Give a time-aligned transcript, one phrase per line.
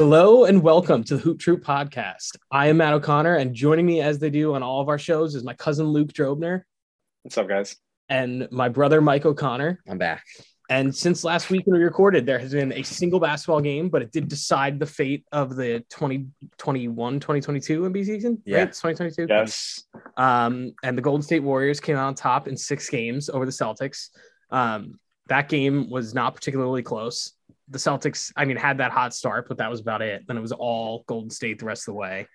[0.00, 2.34] Hello and welcome to the Hoop Troop podcast.
[2.50, 5.34] I am Matt O'Connor, and joining me as they do on all of our shows
[5.34, 6.62] is my cousin Luke Drobner
[7.22, 7.76] What's up, guys?
[8.08, 9.78] and my brother Mike O'Connor.
[9.86, 10.24] I'm back.
[10.70, 14.00] And since last week when we recorded, there has been a single basketball game, but
[14.00, 18.42] it did decide the fate of the 2021 2022 NBA season.
[18.46, 18.60] Yeah.
[18.60, 18.72] Right?
[18.72, 19.26] 2022.
[19.28, 19.82] Yes.
[20.16, 23.52] Um, and the Golden State Warriors came out on top in six games over the
[23.52, 24.08] Celtics.
[24.48, 24.98] Um,
[25.28, 27.34] that game was not particularly close.
[27.70, 30.24] The Celtics, I mean, had that hot start, but that was about it.
[30.26, 32.26] Then it was all Golden State the rest of the way.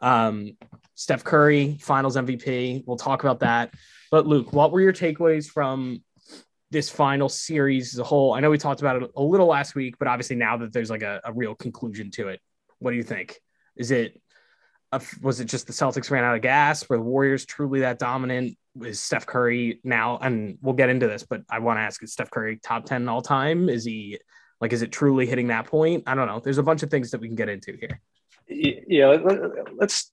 [0.00, 0.56] Um,
[0.94, 2.84] Steph Curry, Finals MVP.
[2.86, 3.74] We'll talk about that.
[4.10, 6.02] But Luke, what were your takeaways from
[6.70, 8.34] this final series as a whole?
[8.34, 10.90] I know we talked about it a little last week, but obviously now that there's
[10.90, 12.40] like a, a real conclusion to it,
[12.78, 13.40] what do you think?
[13.76, 14.20] Is it
[14.92, 16.88] a, was it just the Celtics ran out of gas?
[16.88, 18.56] Were the Warriors truly that dominant?
[18.82, 20.18] Is Steph Curry now?
[20.18, 23.08] And we'll get into this, but I want to ask: Is Steph Curry top ten
[23.08, 23.68] all time?
[23.68, 24.18] Is he
[24.60, 24.72] like?
[24.72, 26.04] Is it truly hitting that point?
[26.06, 26.40] I don't know.
[26.40, 28.00] There's a bunch of things that we can get into here.
[28.48, 29.06] Yeah.
[29.08, 30.10] Let, us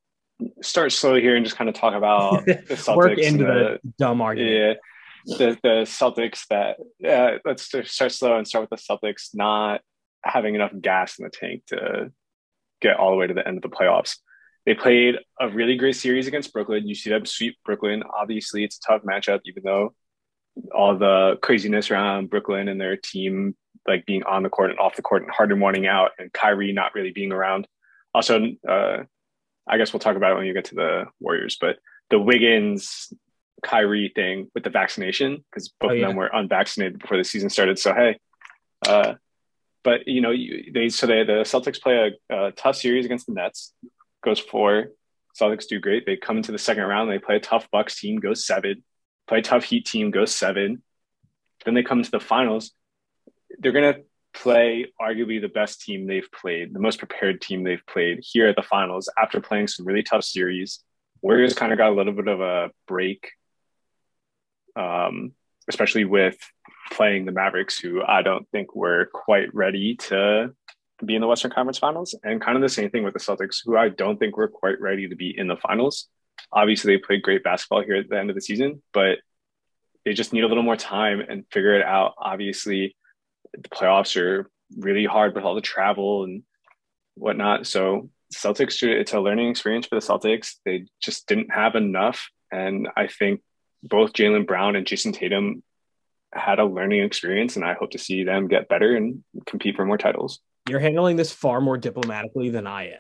[0.61, 2.95] start slow here and just kind of talk about the Celtics.
[2.95, 4.79] Work into and the dumb argument.
[5.25, 6.77] yeah, the the Celtics that
[7.07, 9.81] uh, let's start slow and start with the Celtics not
[10.23, 12.11] having enough gas in the tank to
[12.81, 14.17] get all the way to the end of the playoffs.
[14.65, 16.87] They played a really great series against Brooklyn.
[16.87, 18.03] You see them sweep Brooklyn.
[18.17, 19.93] Obviously, it's a tough matchup, even though
[20.73, 23.55] all the craziness around Brooklyn and their team
[23.87, 26.71] like being on the court and off the court and Harden wanting out and Kyrie
[26.71, 27.67] not really being around.
[28.13, 29.03] Also, uh,
[29.67, 31.77] I guess we'll talk about it when you get to the Warriors, but
[32.09, 33.11] the Wiggins
[33.63, 37.49] Kyrie thing with the vaccination because both Oh, of them were unvaccinated before the season
[37.49, 37.79] started.
[37.79, 38.19] So hey,
[38.87, 39.15] uh,
[39.83, 43.25] but you know you, they so they the Celtics play a, a tough series against
[43.25, 43.73] the Nets,
[44.23, 44.89] goes four.
[45.39, 46.05] Celtics do great.
[46.05, 47.09] They come into the second round.
[47.09, 48.83] They play a tough Bucks team, goes seven.
[49.27, 50.83] Play tough Heat team, goes seven.
[51.65, 52.71] Then they come into the finals.
[53.59, 53.99] They're gonna
[54.33, 58.55] play arguably the best team they've played, the most prepared team they've played here at
[58.55, 60.79] the finals after playing some really tough series.
[61.21, 63.29] Warriors kind of got a little bit of a break,
[64.75, 65.33] um,
[65.69, 66.37] especially with
[66.91, 70.53] playing the Mavericks, who I don't think were quite ready to
[71.03, 73.57] be in the Western Conference Finals, and kind of the same thing with the Celtics,
[73.63, 76.07] who I don't think were quite ready to be in the finals.
[76.51, 79.19] Obviously, they played great basketball here at the end of the season, but
[80.05, 82.13] they just need a little more time and figure it out.
[82.17, 82.95] Obviously,
[83.53, 86.43] the playoffs are really hard with all the travel and
[87.15, 87.67] whatnot.
[87.67, 90.55] So Celtics, it's a learning experience for the Celtics.
[90.65, 93.41] They just didn't have enough, and I think
[93.83, 95.63] both Jaylen Brown and Jayson Tatum
[96.31, 99.85] had a learning experience, and I hope to see them get better and compete for
[99.85, 100.39] more titles.
[100.69, 102.99] You're handling this far more diplomatically than I am.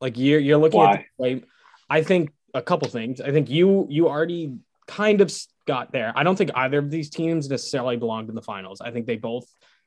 [0.00, 0.96] Like you're you're looking at Why?
[0.96, 1.04] the
[1.38, 1.44] play.
[1.88, 3.20] I think a couple things.
[3.20, 5.32] I think you you already kind of
[5.66, 6.12] got there.
[6.16, 8.80] I don't think either of these teams necessarily belonged in the finals.
[8.80, 9.46] I think they both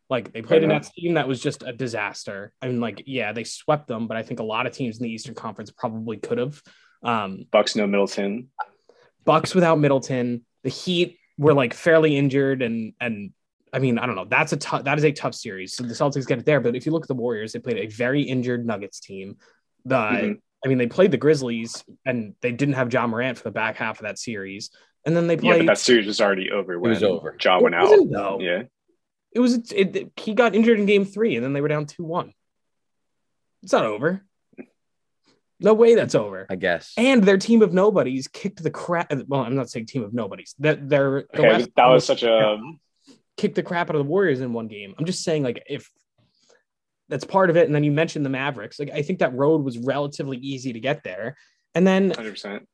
[0.10, 2.54] like they played a Nets team that was just a disaster.
[2.62, 5.04] I mean, like yeah, they swept them, but I think a lot of teams in
[5.04, 6.62] the Eastern Conference probably could have.
[7.04, 8.50] Um, Bucks no Middleton.
[9.26, 10.46] Bucks without Middleton.
[10.64, 13.32] The Heat were like fairly injured, and and
[13.74, 14.26] I mean I don't know.
[14.26, 14.84] That's a tough.
[14.84, 15.76] That is a tough series.
[15.76, 17.78] So the Celtics get it there, but if you look at the Warriors, they played
[17.78, 19.38] a very injured Nuggets team.
[19.86, 20.42] The Mhm.
[20.66, 23.76] I mean they played the Grizzlies, and they didn't have Ja Morant for the back
[23.78, 24.72] half of that series.
[25.06, 25.60] And then they Yeah, played.
[25.60, 27.36] but that series was already over when was over.
[27.38, 27.84] John went out.
[27.84, 28.40] wasn't, though.
[28.42, 28.64] Yeah,
[29.32, 31.86] it was it, it- he got injured in game three, and then they were down
[31.86, 32.34] two one.
[33.62, 34.26] It's not over.
[35.60, 36.48] No way that's over.
[36.50, 36.94] I guess.
[36.98, 39.14] And their team of nobodies kicked the crap.
[39.28, 40.54] Well, I'm not saying team of nobodies.
[40.60, 42.58] That they're the okay, that was such a
[43.38, 44.96] kicked the crap out of the Warriors in one game.
[44.98, 45.90] I'm just saying, like, if
[47.10, 49.64] that's part of it, and then you mentioned the Mavericks, like, I think that road
[49.64, 51.38] was relatively easy to get there.
[51.76, 52.68] And then, hundred percent.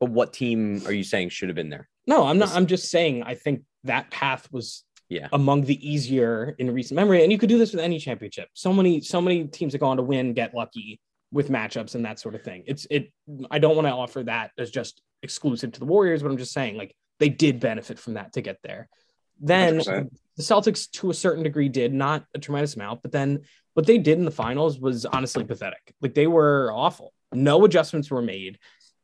[0.00, 1.88] but what team are you saying should have been there?
[2.06, 2.50] no, I'm not.
[2.54, 5.28] I'm just saying, I think that path was Yeah.
[5.32, 7.22] among the easier in recent memory.
[7.22, 8.48] And you could do this with any championship.
[8.54, 11.00] So many, so many teams that go on to win get lucky
[11.30, 12.64] with matchups and that sort of thing.
[12.66, 13.12] It's it.
[13.50, 16.52] I don't want to offer that as just exclusive to the Warriors, but I'm just
[16.52, 18.88] saying like they did benefit from that to get there.
[19.40, 20.10] Then 100%.
[20.36, 23.42] the Celtics, to a certain degree, did not a tremendous amount, but then
[23.74, 25.94] what they did in the finals was honestly pathetic.
[26.00, 27.12] Like they were awful.
[27.32, 28.58] No adjustments were made.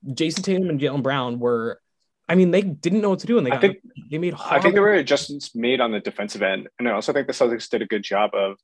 [0.06, 1.80] Jayson Tatum and Jaylen Brown were.
[2.28, 3.78] I mean, they didn't know what to do, and they I think-
[4.10, 4.34] they made.
[4.34, 7.32] I think there were adjustments made on the defensive end, and I also think the
[7.32, 8.58] Celtics did a good job of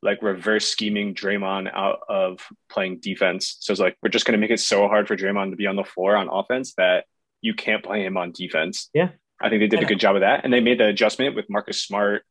[0.00, 2.38] like reverse scheming Draymond out of
[2.70, 3.56] playing defense.
[3.58, 5.66] So it's like we're just going to make it so hard for Draymond to be
[5.66, 7.04] on the floor on offense that
[7.40, 8.90] you can't play him on defense.
[8.94, 9.08] Yeah.
[9.40, 11.46] I think they did a good job of that, and they made the adjustment with
[11.48, 12.24] Marcus Smart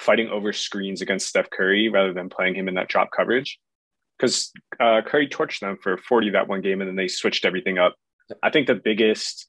[0.00, 3.58] fighting over screens against Steph Curry rather than playing him in that drop coverage.
[4.18, 7.78] Because uh, Curry torched them for 40 that one game, and then they switched everything
[7.78, 7.94] up.
[8.42, 9.48] I think the biggest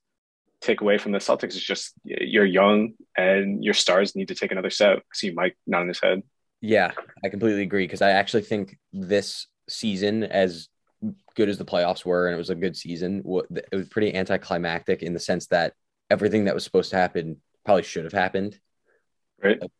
[0.61, 4.69] takeaway from the Celtics is just you're young and your stars need to take another
[4.69, 4.99] step.
[4.99, 6.21] I see Mike nodding his head.
[6.61, 6.91] Yeah,
[7.23, 10.69] I completely agree because I actually think this season as
[11.35, 13.23] good as the playoffs were, and it was a good season.
[13.25, 15.73] It was pretty anticlimactic in the sense that
[16.09, 18.59] everything that was supposed to happen probably should have happened.
[19.43, 19.59] Right.
[19.59, 19.71] Like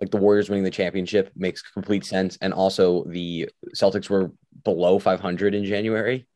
[0.00, 4.32] the Warriors winning the championship makes complete sense, and also the Celtics were
[4.64, 6.26] below 500 in January.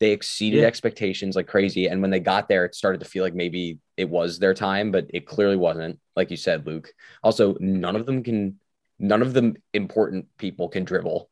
[0.00, 0.66] They exceeded Yeah.
[0.66, 4.08] expectations like crazy, and when they got there, it started to feel like maybe it
[4.08, 6.00] was their time, but it clearly wasn't.
[6.16, 6.92] Like you said, Luke.
[7.22, 8.58] Also, none of them can.
[8.98, 11.28] None of the important people can dribble.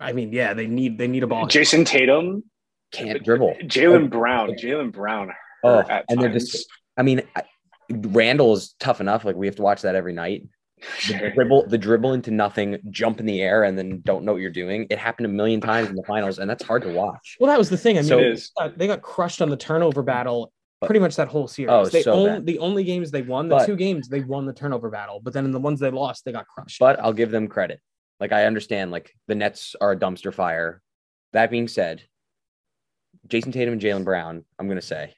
[0.00, 1.46] I mean, yeah, they need they need a ball.
[1.46, 2.44] Jayson Tatum,
[2.90, 3.56] Can't dribble.
[3.62, 4.08] Jaylen oh.
[4.08, 5.32] Brown, Jaylen Brown.
[5.62, 6.66] Oh, hurt at and they're just.
[6.96, 7.22] I mean,
[7.90, 9.24] Randle is tough enough.
[9.24, 10.44] Like we have to watch that every night.
[11.08, 14.42] The dribble, the dribble into nothing, jump in the air, and then don't know what
[14.42, 14.86] you're doing.
[14.90, 17.36] It happened a million times in the finals, and that's hard to watch.
[17.40, 17.96] Well, that was the thing.
[17.98, 18.36] I mean, So- they,
[18.68, 20.52] got, they got crushed on the turnover battle
[20.84, 21.70] pretty much that whole series.
[21.72, 22.46] Oh, they so own, bad.
[22.46, 25.32] the only games they won, the But- two games they won the turnover battle, but
[25.32, 26.78] then in the ones they lost, they got crushed.
[26.78, 27.80] But I'll give them credit.
[28.20, 30.82] Like I understand, like the Nets are a dumpster fire.
[31.32, 32.02] That being said,
[33.28, 35.14] Jayson Tatum and Jaylen Brown, I'm gonna say,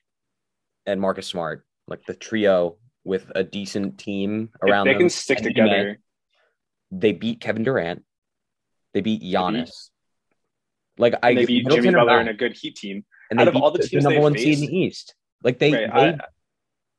[0.86, 2.76] and Marcus Smart, like the trio
[3.08, 5.00] with a decent team If around they them.
[5.00, 5.98] can stick together.
[6.90, 8.04] They beat Kevin Durant.
[8.92, 9.88] They beat Giannis.
[10.98, 13.04] Like I And they beat Middleton Jimmy Butler not, in a good Heat team.
[13.30, 15.14] and out they of beat all the the, number they one seed in the East.
[15.42, 16.18] Like they Right, they, I-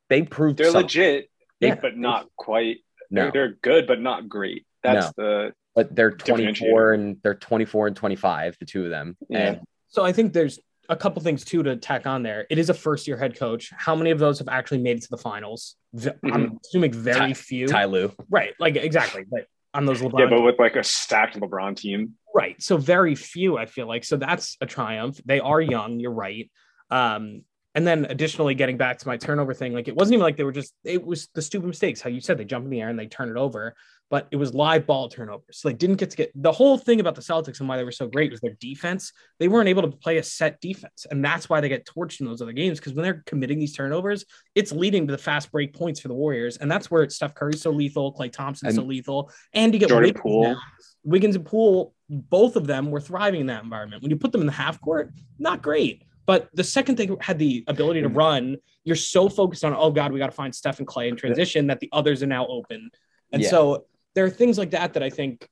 [0.09, 0.83] they proved They're something.
[0.83, 1.29] legit,
[1.59, 1.75] Yeah.
[1.75, 2.77] but not quite.
[3.11, 4.65] No, They're, they're good, but not great.
[4.81, 9.15] That's the but they're 24 and they're 24 and 25, the two of them.
[9.29, 9.37] Yeah.
[9.39, 9.59] And
[9.89, 10.59] So I think there's
[10.89, 12.45] a couple things too to tack on there.
[12.49, 13.71] It is a first year head coach.
[13.77, 15.75] How many of those have actually made it to the finals?
[16.23, 17.67] I'm assuming very Ty- few.
[17.67, 18.11] Ty Lue.
[18.29, 18.53] Right.
[18.59, 19.23] Like exactly.
[19.29, 20.19] But on those LeBron.
[20.19, 22.15] yeah, but with like a stacked LeBron team.
[22.35, 22.59] right.
[22.61, 24.03] So very few, I feel like.
[24.03, 25.21] So that's a triumph.
[25.25, 25.99] They are young.
[25.99, 26.49] You're right.
[26.89, 27.43] Um,
[27.75, 30.43] and then additionally, getting back to my turnover thing, like it wasn't even like they
[30.43, 32.01] were just, it was the stupid mistakes.
[32.01, 33.75] How you said they jump in the air and they turn it over,
[34.09, 35.59] but it was live ball turnovers.
[35.59, 37.83] So they didn't get to get the whole thing about the Celtics and why they
[37.83, 39.13] were so great was their defense.
[39.37, 41.05] They weren't able to play a set defense.
[41.09, 42.79] And that's why they get torched in those other games.
[42.79, 44.25] Because when they're committing these turnovers,
[44.55, 46.57] it's leading to the fast break points for the Warriors.
[46.57, 49.31] And that's where Steph Curry's so lethal, Klay Thompson's so lethal.
[49.53, 50.43] And you get Jordan Wiggins Poole.
[50.43, 50.57] now.
[51.03, 54.01] Wiggins and Poole, both of them were thriving in that environment.
[54.01, 56.03] When you put them in the half court, not great.
[56.25, 58.15] But the second they had the ability to mm.
[58.15, 61.15] run, you're so focused on, oh God, we got to find Steph and Klay in
[61.15, 62.91] transition that the others are now open.
[63.31, 63.49] And Yeah.
[63.49, 63.85] so
[64.15, 65.47] there are things like that that I think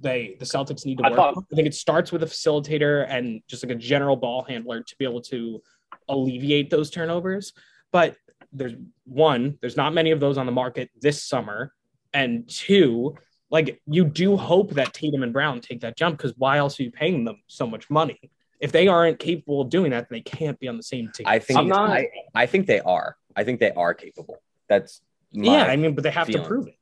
[0.00, 1.16] they the Celtics need to I work.
[1.16, 1.44] thought- on.
[1.52, 4.96] I think it starts with a facilitator and just like a general ball handler to
[4.98, 5.62] be able to
[6.08, 7.52] alleviate those turnovers.
[7.92, 8.16] But
[8.52, 8.74] there's
[9.04, 11.72] one, there's not many of those on the market this summer.
[12.12, 13.16] And two,
[13.50, 16.82] like you do hope that Tatum and Brown take that jump because why else are
[16.82, 18.18] you paying them so much money?
[18.60, 21.26] If they aren't capable of doing that, then they can't be on the same team.
[21.26, 23.16] I think I'm not- I, I think they are.
[23.36, 24.36] I think they are capable.
[24.68, 25.00] That's
[25.32, 26.42] my, yeah, I mean, but they have feeling.
[26.42, 26.74] to prove it.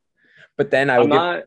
[0.58, 1.44] But then I I'm would give, not.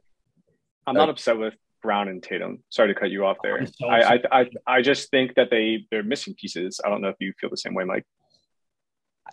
[0.87, 1.53] I'm Uh, not upset with
[1.83, 2.63] Brown and Tatum.
[2.69, 3.57] Sorry to cut you off there.
[3.59, 6.81] I'm so I, I I I just think that they they're missing pieces.
[6.83, 8.05] I don't know if you feel the same way, Mike.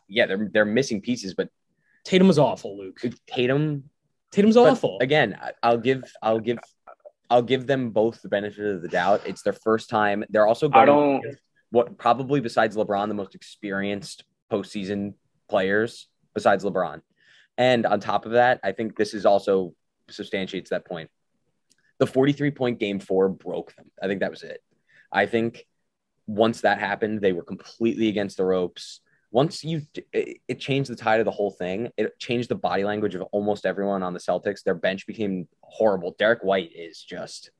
[0.08, 1.48] yeah, they're they're missing pieces, but
[2.04, 3.00] Tatum was awful, Luke.
[3.26, 3.84] Tatum
[4.32, 4.98] Tatum's but awful.
[5.00, 6.58] Again, I- I'll give I'll give
[7.30, 9.22] I'll give them both the benefit of the doubt.
[9.26, 10.24] It's their first time.
[10.30, 11.22] They're also I don't.
[11.70, 15.14] what probably besides LeBron, the most experienced postseason
[15.48, 17.02] players besides LeBron.
[17.58, 19.74] And on top of that, I think this is also
[20.10, 21.10] substantiates that point.
[21.98, 23.90] The 43 point game four broke them.
[24.02, 24.62] I think that was it.
[25.12, 25.66] I think
[26.26, 29.00] once that happened, they were completely against the ropes.
[29.30, 31.90] Once you, it, it changed the tide of the whole thing.
[31.96, 34.62] It changed the body language of almost everyone on the Celtics.
[34.62, 36.14] Their bench became horrible.
[36.18, 37.50] Derrick White is just,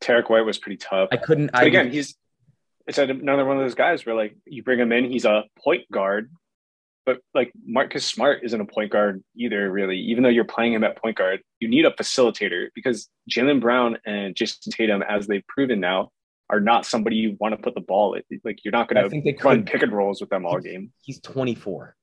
[0.00, 1.08] Derrick White was pretty tough.
[1.12, 2.16] I couldn't, But I again, he's
[2.86, 5.90] it's another one of those guys where like you bring him in, he's a point
[5.92, 6.30] guard,
[7.06, 9.98] but like Marcus Smart isn't a point guard either, really.
[9.98, 13.98] Even though you're playing him at point guard, you need a facilitator because Jaylen Brown
[14.06, 16.10] and Jayson Tatum, as they've proven now,
[16.48, 18.24] are not somebody you want to put the ball at.
[18.44, 19.66] Like you're not I going think to they run could.
[19.66, 20.92] pick and rolls with them all game.
[21.02, 21.94] he's 24.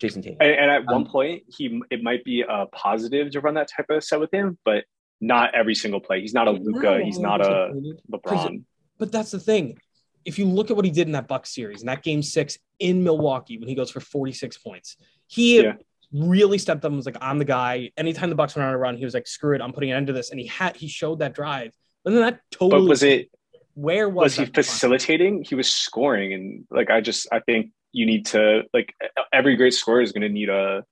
[0.00, 0.36] Jayson Tatum.
[0.40, 3.68] And, and at one Um, point, he it might be a positive to run that
[3.74, 4.84] type of set with him, but
[5.20, 6.20] not every single play.
[6.20, 7.00] He's not a Luka.
[7.02, 7.72] He's not a
[8.10, 8.64] LeBron.
[8.98, 9.78] But that's the thing.
[10.24, 12.58] If you look at what he did in that Bucks series, in that game six
[12.78, 14.96] in Milwaukee, when he goes for 46 points,
[15.26, 15.74] he Yeah.
[16.12, 17.90] really stepped up and was like, I'm the guy.
[17.96, 19.96] Anytime the Bucks went on a run, he was like, screw it, I'm putting an
[19.96, 20.30] end to this.
[20.30, 21.72] And he had he showed that drive.
[22.04, 23.30] But then that totally But was it
[23.74, 25.44] where was, was he facilitating?
[25.44, 28.94] He was scoring, and like I just I think you need to like
[29.32, 30.84] every great scorer is going to need a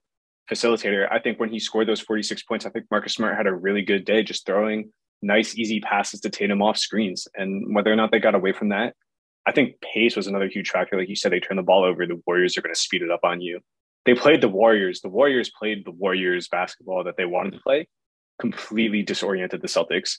[0.50, 1.06] facilitator.
[1.10, 3.54] I think when he scored those forty six points, I think Marcus Smart had a
[3.54, 7.96] really good day, just throwing nice easy passes to Tatum off screens, and whether or
[7.96, 8.94] not they got away from that.
[9.46, 10.98] I think pace was another huge factor.
[10.98, 12.06] Like you said, they turn the ball over.
[12.06, 13.60] The Warriors are going to speed it up on you.
[14.04, 15.00] They played the Warriors.
[15.00, 17.88] The Warriors played the Warriors basketball that they wanted to play,
[18.40, 20.18] completely disoriented the Celtics,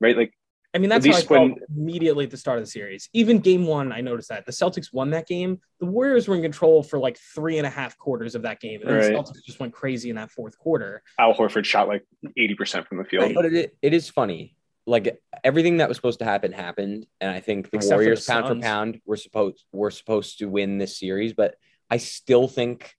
[0.00, 0.16] right?
[0.16, 0.32] Like
[0.74, 3.08] I mean, that's At how I felt when- immediately at the start of the series.
[3.14, 5.58] Even game one, I noticed that the Celtics won that game.
[5.80, 8.80] The Warriors were in control for like three and a half quarters of that game,
[8.82, 9.06] and then Right.
[9.12, 11.02] the Celtics just went crazy in that fourth quarter.
[11.18, 12.04] Al Horford shot like
[12.38, 13.32] 80% from the field.
[13.34, 14.54] But it, it is funny.
[14.88, 18.24] Like everything that was supposed to happen happened, and I think the Except for Warriors,
[18.24, 18.62] the pound for Suns.
[18.64, 21.32] pound, were supposed were supposed to win this series.
[21.32, 21.56] But
[21.90, 22.94] I still think,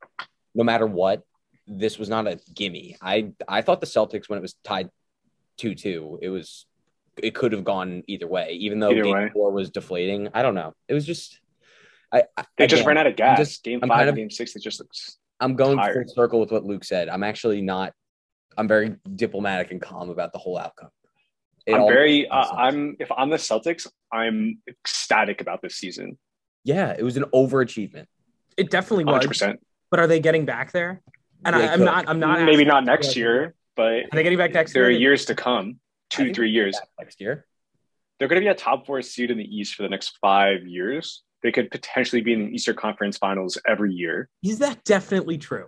[0.53, 1.23] no matter what,
[1.65, 2.97] this was not a gimme.
[3.01, 4.89] I I thought the Celtics when it was tied
[5.57, 6.65] two two, it was
[7.23, 8.51] it could have gone either way.
[8.59, 9.29] Even though Either game way.
[9.33, 10.73] four was deflating, I don't know.
[10.89, 11.39] It was just
[12.11, 13.37] I, I They just again, ran out of gas.
[13.37, 15.17] just- game I'm five kind and of- game six, it just looks.
[15.39, 16.07] I'm going tired.
[16.07, 17.07] full circle with what Luke said.
[17.09, 17.93] I'm actually not.
[18.57, 20.89] I'm very diplomatic and calm about the whole outcome.
[21.67, 22.27] It I'm very.
[22.27, 22.47] Uh.
[22.55, 26.17] I'm if I'm the Celtics, I'm ecstatic about this season.
[26.63, 28.05] Yeah, it was an overachievement.
[28.57, 29.19] It definitely 100.
[29.19, 29.27] was.
[29.27, 29.59] percent
[29.91, 31.01] But are they getting back there?
[31.45, 32.07] And I, I'm not.
[32.09, 32.41] I'm not.
[32.41, 35.79] Maybe not next year, but Are they getting back next there are years to come.
[36.09, 36.79] Two, three years.
[36.99, 37.45] Next year.
[38.17, 40.65] They're going to be a top four seed in the East for the next five
[40.65, 41.21] years.
[41.43, 44.29] They could potentially be in the Eastern Conference Finals every year.
[44.43, 45.65] Is that definitely true?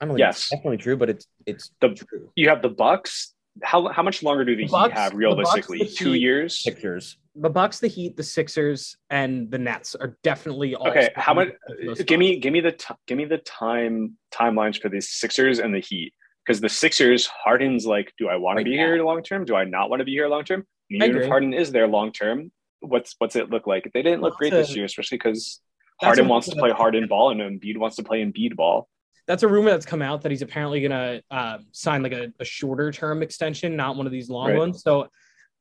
[0.00, 0.38] I don't Yes.
[0.38, 2.30] it's definitely true, but it's it's The- true.
[2.36, 3.34] You have the Bucks.
[3.62, 5.78] How how much longer do the, The Bucks- Heat have the realistically?
[5.78, 6.58] Bucks, the Two Heat- years.
[6.58, 7.16] Sixers.
[7.34, 10.88] The Bucks, the Heat, the Sixers, and the Nets are definitely all.
[10.88, 11.48] Okay, how much?
[11.84, 15.58] Those Give me give me the t- give me the time timelines for the Sixers
[15.58, 16.12] and the Heat
[16.44, 18.86] because the Sixers Harden's like, do I want Right to be now.
[18.86, 19.44] here long term?
[19.44, 20.64] Do I not want to be here long term?
[20.92, 23.90] I Even if Harden is there long term, what's what's it look like?
[23.92, 25.60] They didn't look Well, great that's this year, especially because
[26.00, 28.88] that's Harden wants to play Harden ball and Embiid wants to play Embiid ball.
[29.26, 32.28] That's a rumor that's come out that he's apparently going to uh, sign like a,
[32.38, 34.56] a shorter term extension, not one of these long Right.
[34.58, 34.82] ones.
[34.82, 35.08] So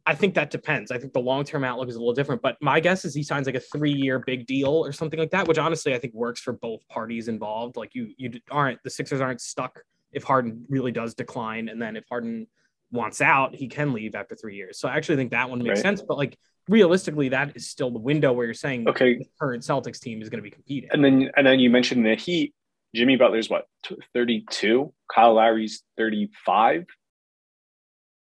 [0.06, 0.92] I think that depends.
[0.92, 3.24] I think the long term outlook is a little different, but my guess is he
[3.24, 6.14] signs like a three year big deal or something like that, which honestly I think
[6.14, 7.76] works for both parties involved.
[7.76, 9.82] Like you, you aren't the Sixers aren't stuck
[10.12, 12.46] if Harden really does decline, and then if Harden
[12.92, 14.80] wants out, he can leave after three years.
[14.80, 15.82] So I actually think that one makes Right.
[15.82, 16.04] sense.
[16.08, 16.38] But like
[16.70, 20.30] realistically, that is still the window where you're saying Okay, the current Celtics team is
[20.30, 20.90] going to be competing.
[20.94, 22.54] and then and then you mentioned the Heat.
[22.96, 23.68] Jimmy Butler's what
[24.14, 24.94] thirty two.
[25.14, 26.86] Kyle Lowry's thirty five.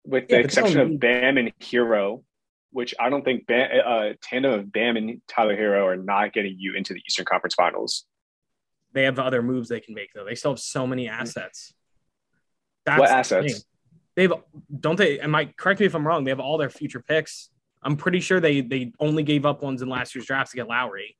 [0.04, 2.22] With the Yeah, exception of Bam and Herro,
[2.70, 6.54] which I don't think Bam, uh, tandem of Bam and Tyler Herro are not getting
[6.58, 8.06] you into the Eastern Conference Finals.
[8.92, 10.24] they have other moves they can make though.
[10.24, 11.74] They still have so many assets.
[12.86, 13.52] That's what assets?
[13.52, 13.62] thing.
[14.14, 14.34] They have
[14.80, 17.50] don't they am I correct me if I'm wrong, they have all their future picks.
[17.82, 20.66] I'm pretty sure they they only gave up ones in last year's drafts to get
[20.68, 21.16] Lowry.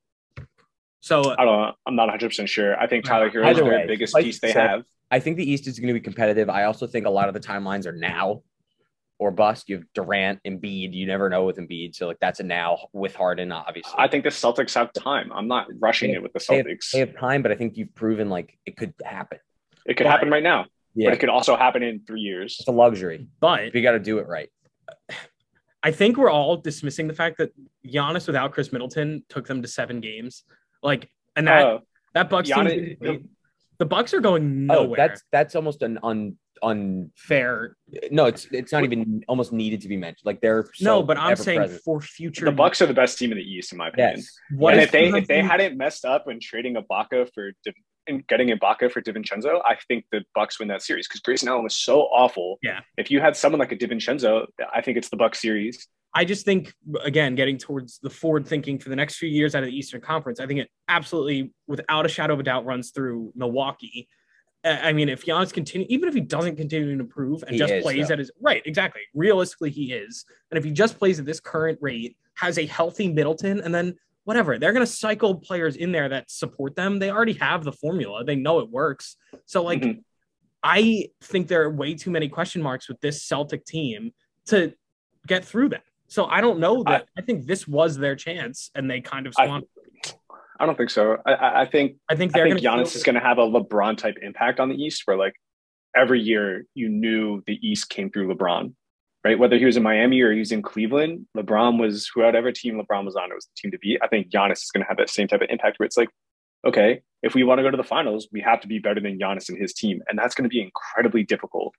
[1.07, 1.73] So I don't know.
[1.87, 2.77] I'm not 100 percent sure.
[2.81, 4.83] I think Tyler Herro is Either their way, biggest like piece they said, have.
[5.09, 6.51] I think the East is going to be competitive.
[6.51, 8.43] I also think a lot of the timelines are now
[9.21, 9.69] or bust.
[9.69, 10.93] You have Durant, Embiid.
[10.95, 13.93] You never know with Embiid, so like that's a now with Harden, obviously.
[13.97, 15.31] I think the Celtics have time.
[15.33, 16.91] I'm not rushing it with the they have, Celtics.
[16.91, 19.39] they have time, but I think you've proven like it could happen.
[19.87, 22.57] It could But- happen right now, Yeah, but it could also happen in three years.
[22.59, 23.29] it's a luxury.
[23.39, 24.49] but You got to do it right.
[25.85, 27.53] I think we're all dismissing the fact that
[27.87, 30.43] Giannis without Khris Middleton took them to seven games.
[30.83, 31.79] Like and that Uh,
[32.15, 33.29] that Bucks team, Giannis-
[33.79, 34.97] the Bucks are going Oh, nowhere.
[34.97, 37.11] that's that's almost an un un.
[37.17, 37.77] fair.
[38.11, 40.25] No, it's it's not even almost needed to be mentioned.
[40.25, 41.83] Like they're so no, but I'm saying ever-present.
[41.85, 44.17] for future the Bucks are the best team in the East, in my opinion.
[44.17, 44.39] yes.
[44.55, 47.53] What and if they if they hadn't messed up and trading Ibaka for
[48.09, 51.65] and getting Ibaka for DiVincenzo, I think the Bucks win that series because Grayson Allen
[51.65, 52.59] was so awful.
[52.63, 52.81] Yeah.
[52.97, 55.87] If you had someone like a DiVincenzo, I think it's the Bucks series.
[56.17, 59.63] I just think again, getting towards the forward thinking for the next few years out
[59.63, 62.91] of the Eastern Conference, I think it absolutely, without a shadow of a doubt, runs
[62.91, 64.09] through Milwaukee.
[64.65, 67.73] I mean, if Giannis continue, even if he doesn't continue to improve and He just
[67.73, 68.15] is, plays though.
[68.15, 69.03] at his right, exactly.
[69.15, 73.13] Realistically, he is, and if he just plays at this current rate, has a healthy
[73.13, 73.95] Middleton, and then
[74.25, 76.99] whatever, they're going to cycle players in there that support them.
[76.99, 79.17] They already have the formula; they know it works.
[79.45, 80.03] So, like, Mhm.
[80.63, 84.13] I think there are way too many question marks with this Celtic team
[84.47, 84.73] to
[85.29, 85.85] get through that.
[86.09, 87.09] So I don't know that.
[87.19, 89.69] I, think this was their chance, and they kind of I- squandered.
[90.59, 91.19] I don't think so.
[91.27, 93.39] I- I, I think I, think I they're think going Giannis is going to have
[93.39, 95.35] a LeBron type impact on the East, where like
[95.95, 98.73] every year you knew the East came through LeBron,
[99.25, 99.39] right?
[99.39, 103.05] Whether he was in Miami or he was in Cleveland, LeBron was whatever team LeBron
[103.05, 103.99] was on, it was the team to beat.
[104.03, 106.11] I think Giannis is going to have that same type of impact where it's like,
[106.67, 109.19] okay, if we want to go to the finals, we have to be better than
[109.19, 111.75] Giannis and his team, and that's going to be incredibly difficult.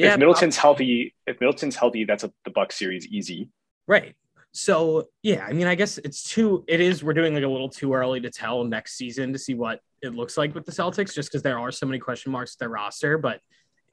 [0.00, 3.48] Yeah, if Middleton's healthy, if Middleton's healthy, that's a, the Bucks series easy.
[3.86, 4.14] right.
[4.52, 6.64] So yeah, I mean, I guess it's too.
[6.66, 7.04] It is.
[7.04, 10.12] We're doing like a little too early to tell next season to see what it
[10.12, 12.68] looks like with the Celtics, just because there are so many question marks to their
[12.68, 13.16] roster.
[13.16, 13.40] But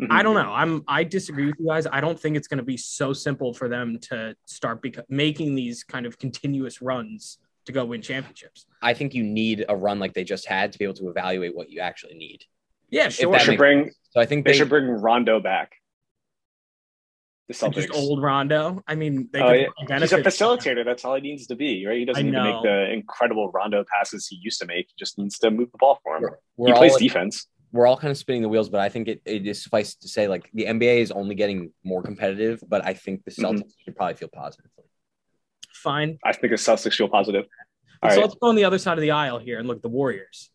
[0.01, 0.07] Mhm.
[0.11, 0.51] I don't know.
[0.53, 0.83] I'm.
[0.87, 1.85] I disagree with you guys.
[1.91, 5.53] I don't think it's going to be so simple for them to start beca- making
[5.55, 8.65] these kind of continuous runs to go win championships.
[8.81, 11.55] I think you need a run like they just had to be able to evaluate
[11.55, 12.45] what you actually need.
[12.89, 13.31] Yeah, sure.
[13.31, 15.73] They should makes bring So I think they they, should bring Rondo back.
[17.47, 17.95] The And Just Celtics.
[17.95, 18.83] old Rondo.
[18.87, 19.67] I mean, they Oh, could yeah.
[19.87, 20.25] benefit.
[20.25, 20.83] He's a facilitator.
[20.83, 21.97] That's all he needs to be, right?
[21.97, 24.87] He doesn't I need to make the incredible Rondo passes he used to make.
[24.89, 26.23] He just needs to move the ball for him.
[26.23, 27.47] We're, he we're plays all defense.
[27.71, 30.07] we're all kind of spinning the wheels, but I think it, it is suffice to
[30.09, 33.71] say like the NBA is only getting more competitive, but I think the Celtics Mhm.
[33.85, 34.83] should probably feel positively.
[35.73, 36.17] Fine.
[36.25, 37.45] I think the Celtics feel positive.
[38.03, 38.21] All so right.
[38.23, 40.49] let's go on the other side of the aisle here and look at the Warriors.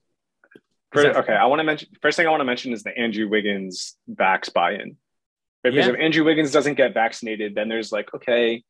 [0.93, 3.29] First- okay, I want to mention first thing I want to mention is the Andrew
[3.29, 4.97] Wiggins vax buy-in.
[5.65, 5.71] Right?
[5.73, 5.95] Because Yeah.
[5.95, 8.63] if Andrew Wiggins doesn't get vaccinated, then there's like, okay,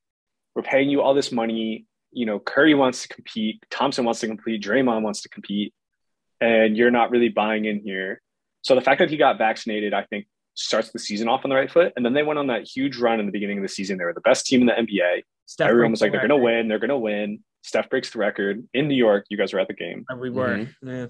[0.55, 1.87] we're paying you all this money.
[2.13, 5.73] You know, Curry wants to compete, Thompson wants to compete, Draymond wants to compete,
[6.41, 8.21] and you're not really buying in here.
[8.61, 11.57] So the fact that he got vaccinated, I think, starts the season off on the
[11.57, 11.95] right foot.
[11.97, 13.97] And then they went on that huge run in the beginning of the season.
[13.97, 15.23] They were the best team in the NBA.
[15.47, 16.69] Steph Everyone was like, the they're going to win.
[16.69, 17.43] They're going to win.
[17.63, 19.25] Steph breaks the record in New York.
[19.31, 20.49] You guys were at the game And We were.
[20.83, 20.89] Mm-hmm.
[20.89, 21.07] Yeah.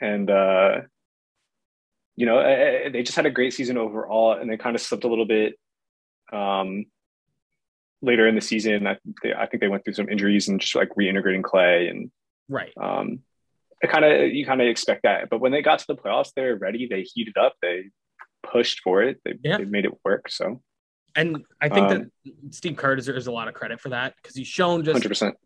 [0.00, 0.80] and uh,
[2.16, 4.82] you know eh, eh, they just had a great season overall, and they kind of
[4.82, 5.54] slipped a little bit
[6.32, 6.84] um,
[8.00, 8.86] later in the season.
[8.86, 11.90] I think they, I think they went through some injuries and just like reintegrating Klay,
[11.90, 12.10] and
[12.48, 12.72] Right.
[12.80, 13.20] um,
[13.88, 15.30] kind of you kind of expect that.
[15.30, 16.86] But when they got to the playoffs, they're ready.
[16.86, 17.54] They heated up.
[17.62, 17.84] They
[18.42, 19.20] pushed for it.
[19.24, 19.58] They, Yeah.
[19.58, 20.28] they made it work.
[20.28, 20.60] So
[21.14, 24.34] And I think Um, that Steve Kerr deserves a lot of credit for that because
[24.36, 25.36] he's shown just hundred percent.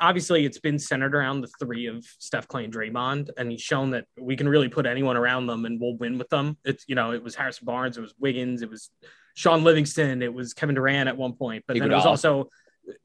[0.00, 3.90] Obviously it's been centered around the three of Steph, Klay, and Draymond, and he's shown
[3.90, 6.56] that we can really put anyone around them and we'll win with them.
[6.64, 8.90] It's you know it was Harrison Barnes, it was Wiggins, it was
[9.34, 12.48] Shaun Livingston, it was Kevin Durant at one point, but then it was also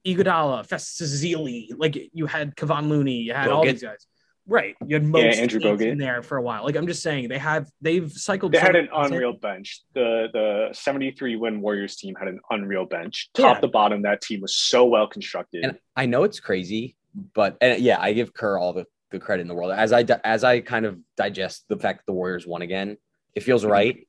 [0.05, 4.07] Iguodala, Festus Ezeli, like you had Kevon Looney, you had all these guys.
[4.47, 6.63] Right, you had most Andrew in there for a while.
[6.63, 8.51] Like I'm just saying, they have they've cycled.
[8.51, 9.81] They had an much- unreal bench.
[9.93, 13.29] The the 73 win Warriors team had an unreal bench.
[13.37, 13.53] Yeah.
[13.53, 15.63] Top to bottom, that team was so well constructed.
[15.63, 16.95] And I know it's crazy,
[17.33, 19.71] but and yeah, I give Kerr all the, the credit in the world.
[19.71, 22.97] As I as I kind of digest the fact that the Warriors won again,
[23.33, 23.69] it feels Mhm.
[23.71, 24.07] right.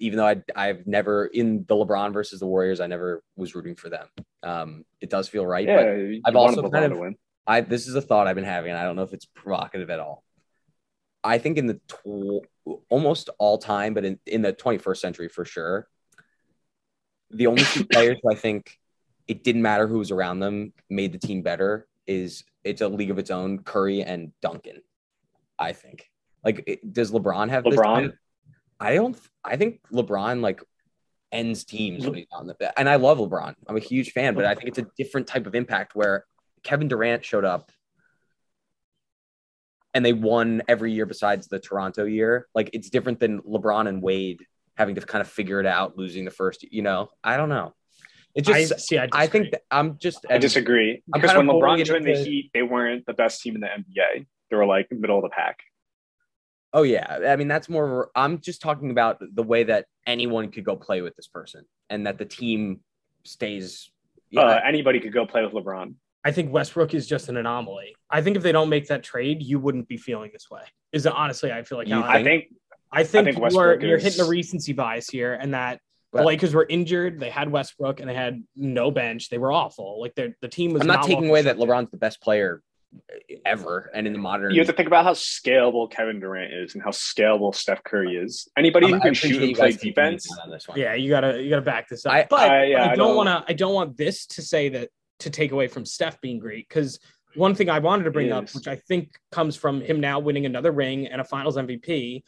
[0.00, 3.76] Even though I I've never in the LeBron versus the Warriors, I never was rooting
[3.76, 4.08] for them.
[4.42, 7.14] Um, it does feel right, yeah, but I've also kind of- win.
[7.46, 9.90] I this is a thought I've been having, and I don't know if it's provocative
[9.90, 10.24] at all.
[11.22, 12.46] I think in the tw-
[12.88, 15.88] almost all time, but in, in the 21st century for sure,
[17.30, 18.78] the only two players who I think
[19.28, 23.10] it didn't matter who was around them made the team better is it's a league
[23.10, 23.60] of its own.
[23.62, 24.80] Curry and Duncan,
[25.58, 26.10] I think.
[26.44, 28.12] Like, it, does LeBron have LeBron?
[28.80, 29.18] I don't.
[29.44, 30.62] I think LeBron like
[31.30, 32.78] ends teams when he's on the.
[32.78, 33.54] And I love LeBron.
[33.68, 36.24] I'm a huge fan, but I think it's a different type of impact where
[36.62, 37.70] Kevin Durant showed up
[39.94, 42.46] and they won every year besides the Toronto year.
[42.54, 44.46] Like it's different than LeBron and Wade
[44.76, 46.64] having to kind of figure it out, losing the first.
[46.70, 47.74] You know, I don't know.
[48.34, 48.88] It I just.
[48.88, 48.98] see.
[48.98, 50.24] I, I, think I'm just.
[50.30, 53.42] I disagree I'm because when LeBron it joined the into- Heat, they weren't the best
[53.42, 54.26] team in the NBA.
[54.50, 55.58] They were like middle of the pack.
[56.72, 58.10] Oh yeah, I mean that's more.
[58.14, 62.06] I'm just talking about the way that anyone could go play with this person, and
[62.06, 62.80] that the team
[63.24, 63.90] stays.
[64.30, 65.94] Yeah, Uh, anybody could go play with LeBron.
[66.24, 67.94] I think Westbrook is just an anomaly.
[68.10, 70.62] I think if they don't make that trade, you wouldn't be feeling this way.
[70.92, 72.46] Is honestly, I feel like You how I think
[72.92, 75.80] I think, think you are, Westbrook you're hitting a recency bias here, and that
[76.12, 77.20] the But- Lakers were injured.
[77.20, 79.28] They had Westbrook, and they had no bench.
[79.30, 80.00] They were awful.
[80.00, 80.82] Like their the team was.
[80.82, 81.56] I'm not, taking away that.
[81.56, 82.62] LeBron's the best player
[83.46, 84.52] ever, and in the modern.
[84.52, 88.16] you have to think about how scalable Kevin Durant is and how scalable Steph Curry
[88.16, 88.48] is.
[88.58, 90.38] Anybody I'm- who can shoot and play guys taking me defense.
[90.42, 90.76] on this one.
[90.78, 92.12] Yeah, you gotta you gotta back this up.
[92.12, 93.44] I- but I- yeah, I I don't don't- want to.
[93.50, 96.98] I don't want this to say that to take away from Steph being great because
[97.34, 100.46] one thing I wanted to bring up, which I think comes from him now winning
[100.46, 102.24] another ring and a Finals MVP.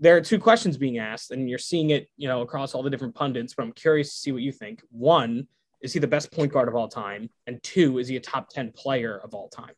[0.00, 2.90] There are two questions being asked, and you're seeing it, you know, across all the
[2.90, 3.54] different pundits.
[3.54, 4.82] But I'm curious to see what you think.
[4.90, 5.46] One,
[5.82, 7.28] is he the best point guard of all time?
[7.46, 9.74] And two, is he a top ten player of all time?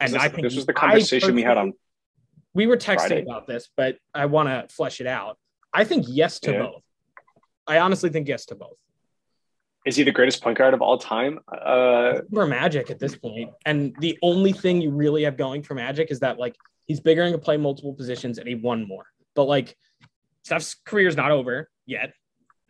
[0.00, 1.72] And this, I think this was the conversation we had on.
[2.54, 3.22] we were texting Friday.
[3.22, 5.38] about this, but I want to flesh it out.
[5.72, 6.58] I think yes to Yeah.
[6.62, 6.82] both.
[7.66, 8.76] I honestly think yes to both.
[9.86, 11.38] Is he the greatest point guard of all time?
[11.46, 15.74] Uh, For Magic at this point, and the only thing you really have going for
[15.74, 19.06] Magic is that like he's bigger and can play multiple positions, and he won more.
[19.36, 19.76] But like
[20.42, 22.14] Steph's career is not over yet,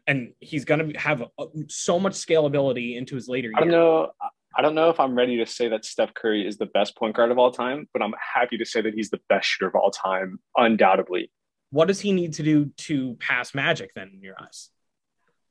[0.06, 4.12] and he's gonna have uh, so much scalability into his later I don't know.
[4.58, 7.16] I don't know if I'm ready to say that Steph Curry is the best point
[7.16, 9.74] guard of all time, but I'm happy to say that he's the best shooter of
[9.74, 11.30] all time, undoubtedly.
[11.70, 14.68] What does he need to do to pass Magic then in your eyes?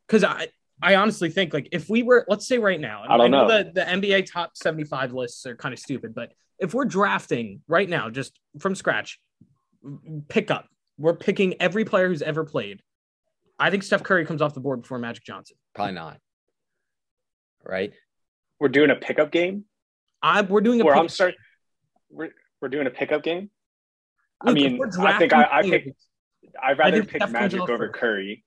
[0.08, 0.50] Because I.
[0.82, 3.48] I honestly think like if we were, let's say right now, I don't know.
[3.48, 7.88] the, the NBA top 75 lists are kind of stupid, but if we're drafting right
[7.88, 9.20] now, just from scratch,
[10.28, 12.82] pick up, we're picking every player who's ever played.
[13.60, 15.58] I think Steph Curry comes off the board before Magic Johnson.
[15.74, 16.20] Probably not.
[17.64, 17.94] Right?
[18.60, 19.66] We're doing a pickup game.
[20.22, 21.36] I we're doing a Or I'm sorry,
[22.10, 23.50] we're we're doing a pickup game.
[24.42, 25.96] I mean, I think I, I pick.
[26.62, 27.94] I'd rather think pick Steph Magic over first.
[27.94, 28.45] Curry,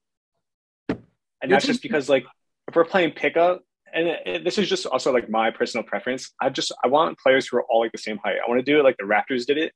[1.42, 2.24] and that's just because like
[2.68, 3.62] if we're playing pickup,
[3.94, 6.32] and it, it- this is just also like my personal preference.
[6.40, 8.36] I just I want players who are all like the same height.
[8.44, 9.72] I want to do it like the Raptors did it,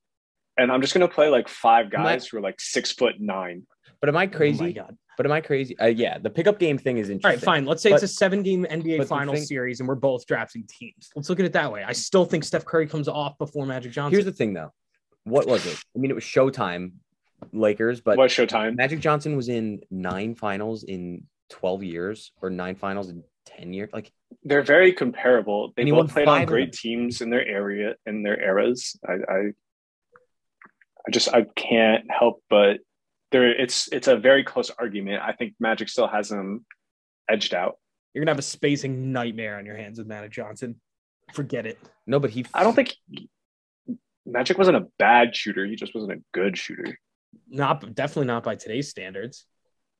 [0.59, 3.66] and I'm just gonna play like five guys who are like six foot nine.
[4.01, 4.72] But am I Oh my crazy?
[4.72, 4.96] God.
[5.16, 5.79] but am I crazy?
[5.79, 7.38] Uh, yeah, the pickup game thing is interesting.
[7.38, 7.64] right, fine.
[7.66, 10.27] Let's say it's a seven game NBA but the Finals thing- series and we're both
[10.27, 11.11] drafting teams.
[11.14, 11.85] Let's look at it that way.
[11.85, 14.12] I still think Steph Curry comes off before Magic Johnson.
[14.12, 14.72] Here's the thing, though.
[15.25, 15.79] What was it?
[15.96, 16.94] I mean, it was Showtime,
[17.53, 18.77] Lakers, but what Showtime?
[18.77, 23.90] Magic Johnson was in nine finals in 12 years or nine finals in 10 years.
[23.92, 24.10] Like,
[24.42, 25.72] They're very comparable.
[25.76, 26.78] They And he won both played on great them.
[26.82, 28.96] teams in their area in their eras.
[29.06, 29.38] I, I
[31.06, 32.78] I just I can't help but
[33.32, 35.22] there it's it's a very close argument.
[35.22, 36.64] I think Magic still has them
[37.28, 37.78] edged out.
[38.14, 40.80] You're gonna have a spacing nightmare on your hands with Magic Johnson.
[41.32, 41.78] Forget it.
[42.06, 42.44] no, but he.
[42.54, 42.94] I don't think
[44.26, 45.66] Magic wasn't a bad shooter.
[45.66, 46.98] He just wasn't a good shooter.
[47.48, 49.46] Not definitely not by today's standards.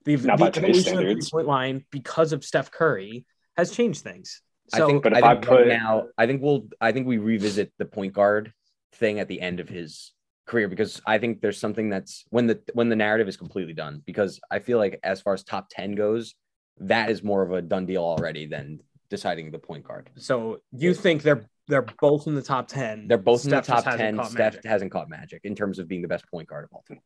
[0.04, 1.28] The, Not the by today's evolution of the standards.
[1.30, 3.24] three-point line because of Steph Curry
[3.56, 4.42] has changed things.
[4.68, 7.06] So I think, but I if I think put- now, I think we'll, I think
[7.06, 8.52] we revisit the point guard
[8.94, 10.12] thing at the end of his
[10.46, 14.02] career because I think there's something that's when the when the narrative is completely done.
[14.06, 16.34] Because I feel like as far as top ten goes,
[16.78, 20.08] that is more of a done deal already than deciding the point guard.
[20.16, 23.06] so you think they're they're both in the top ten.
[23.08, 24.16] They're both Steph in the top ten.
[24.16, 24.64] caught Steph Magic.
[24.64, 27.00] hasn't caught magic in terms of being the best point guard of all time.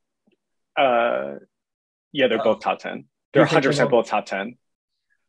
[0.77, 1.39] Uh
[2.17, 2.55] yeah, they're Oh.
[2.55, 3.05] both top ten.
[3.33, 4.57] They're You think they're 100 percent both- both top ten.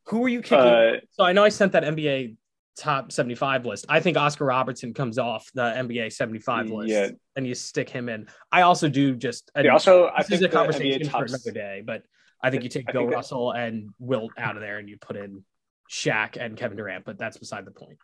[0.08, 0.58] Who are you kicking?
[0.58, 2.36] Uh, so I know I sent that NBA
[2.78, 3.86] top 75 list.
[3.90, 7.10] I think Oscar Robertson comes off the NBA 75 list Yeah.
[7.36, 8.28] and you stick him in.
[8.52, 11.12] I also do just they also I this think is a the conversation NBA for
[11.12, 12.04] tops another day, but
[12.42, 14.88] I think you take I Bill think that- Russell and Wilt out of there and
[14.88, 15.44] you put in
[15.92, 17.98] Shaq and Kevin Durant, but that's beside the point.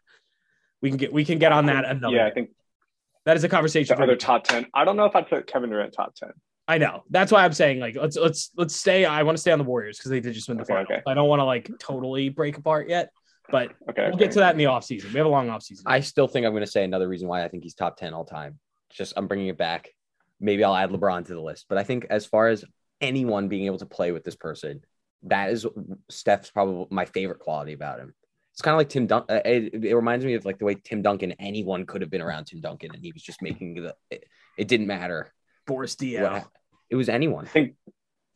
[0.81, 2.49] We can get we can get on that another Yeah, I think
[3.25, 4.65] That is a conversation the for other top ten.
[4.73, 6.31] I don't know if I'd put Kevin Durant top ten.
[6.67, 7.03] I know.
[7.09, 9.03] That's why I'm saying like let's let's let's stay.
[9.05, 10.87] I want to stay on the Warriors because they did just win the Okay, finals.
[10.91, 11.01] okay.
[11.05, 13.09] I don't want to like totally break apart yet,
[13.49, 14.03] but Okay.
[14.03, 14.17] we'll okay.
[14.25, 15.11] get to that in the offseason.
[15.11, 15.81] We have a long offseason.
[15.85, 18.13] I still think I'm going to say another reason why I think he's top 10
[18.13, 18.59] all time.
[18.89, 19.89] Just I'm bringing it back.
[20.39, 21.65] Maybe I'll add LeBron to the list.
[21.67, 22.63] But I think as far as
[23.01, 24.81] anyone being able to play with this person,
[25.23, 25.65] that is
[26.09, 28.13] Steph's probably my favorite quality about him.
[28.53, 29.35] It's kind of like Tim Duncan.
[29.37, 32.21] Uh, it, it reminds me of like the way Tim Duncan, anyone could have been
[32.21, 34.25] around Tim Duncan and he was just making the, it,
[34.57, 35.33] it didn't matter.
[35.65, 36.45] Boris what Diaw.
[36.89, 37.45] it was anyone.
[37.45, 37.75] I think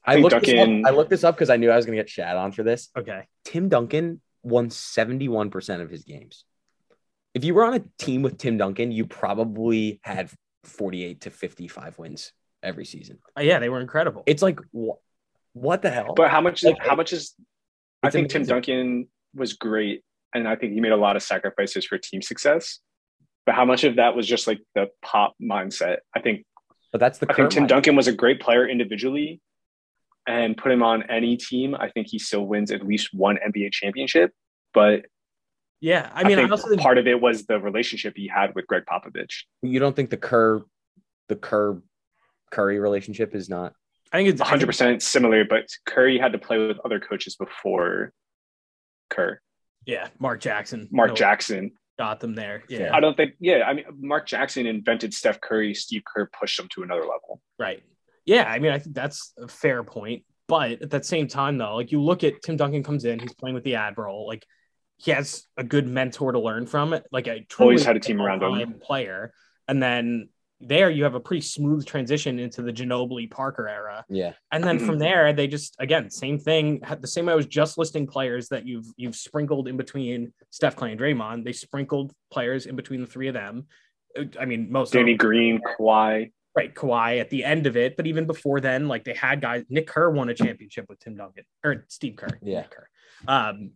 [0.05, 0.93] I, think looked Duncan- this up.
[0.93, 2.63] I looked this up because I knew I was going to get shat on for
[2.63, 2.89] this.
[2.97, 3.23] Okay.
[3.43, 6.45] Tim Duncan won 71% of his games.
[7.33, 10.29] If you were on a team with Tim Duncan, you probably had
[10.63, 12.31] 48 to 55 wins
[12.63, 13.19] every season.
[13.37, 14.23] Uh, yeah, they were incredible.
[14.25, 14.97] It's like, wh-
[15.53, 16.13] what the hell?
[16.15, 16.63] But how much?
[16.63, 17.35] Like, how much is?
[18.01, 18.43] I it's think Tim.
[18.43, 22.79] Duncan was great, and I think he made a lot of sacrifices for team success.
[23.45, 25.97] But how much of that was just like the pop mindset?
[26.15, 26.45] I think
[26.91, 27.69] but that's the I think Tim mindset.
[27.69, 29.41] Duncan was a great player individually,
[30.28, 33.71] and put him on any team, I think he still wins at least one NBA
[33.71, 34.34] championship.
[34.73, 35.06] But
[35.80, 38.67] yeah, I mean, I, think also part of it was the relationship he had with
[38.67, 39.43] Gregg Popovich.
[39.62, 40.63] You don't think the Kerr,
[41.30, 41.82] the Kerr
[42.52, 43.73] Curry relationship is not?
[44.12, 48.12] I think it's 100 percent similar, but Curry had to play with other coaches before
[49.10, 49.39] Kerr.
[49.86, 50.88] Yeah, Mark Jackson.
[50.91, 51.71] Mark No, Jackson.
[51.97, 52.63] Got them there.
[52.69, 52.95] Yeah, Yeah.
[52.95, 53.33] I don't think.
[53.39, 55.73] Yeah, I mean, Mark Jackson invented Steph Curry.
[55.73, 57.41] Steve Kerr pushed him to another level.
[57.60, 57.83] right.
[58.25, 60.23] Yeah, I mean, I think that's a fair point.
[60.49, 63.33] But at that same time, though, like you look at Tim Duncan comes in, he's
[63.33, 64.45] playing with the Admiral, like
[64.97, 67.99] he has a good mentor to learn from it, like a truly Always had a
[68.01, 68.49] team around him.
[68.49, 69.31] all-time player.
[69.69, 70.27] And then
[70.59, 74.03] there you have a pretty smooth transition into the Ginobili Parker era.
[74.09, 74.33] Yeah.
[74.51, 76.81] And then from there, they just again same thing.
[76.99, 80.75] The same way I was just listing players that you've you've sprinkled in between Steph,
[80.75, 81.43] Klay, and Draymond.
[81.45, 83.67] They sprinkled players in between the three of them.
[84.39, 86.31] I mean, most Danny of- Green, Kawhi.
[86.55, 86.73] right?
[86.73, 89.63] Kawhi at the end of it, but even before then, like they had guys.
[89.69, 92.29] Nick Kerr won a championship with Tim Duncan or Steve Kerr.
[92.41, 92.61] Yeah.
[92.61, 92.87] Nick Kerr.
[93.27, 93.71] Um,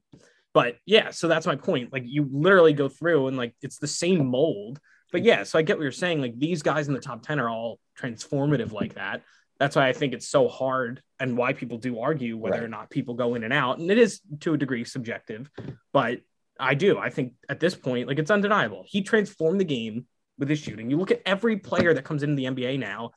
[0.53, 1.93] but yeah, so that's my point.
[1.93, 4.79] Like you literally go through and like it's the same mold.
[5.11, 6.21] But yeah, so I get what you're saying.
[6.21, 9.21] Like these guys in the top 10 are all transformative like that.
[9.59, 12.63] That's why I think it's so hard and why people do argue whether Right.
[12.63, 13.77] or not people go in and out.
[13.77, 15.49] And it is to a degree subjective,
[15.93, 16.21] but
[16.59, 16.97] I do.
[16.97, 18.83] I think at this point, like it's undeniable.
[18.87, 20.07] He transformed the game
[20.39, 20.89] with his shooting.
[20.89, 23.11] You look at every player that comes into the NBA now,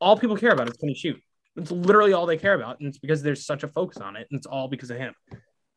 [0.00, 1.20] all people care about is can he shoot?
[1.56, 2.78] It's literally all they care about.
[2.78, 4.26] And it's because there's such a focus on it.
[4.30, 5.14] And it's all because of him.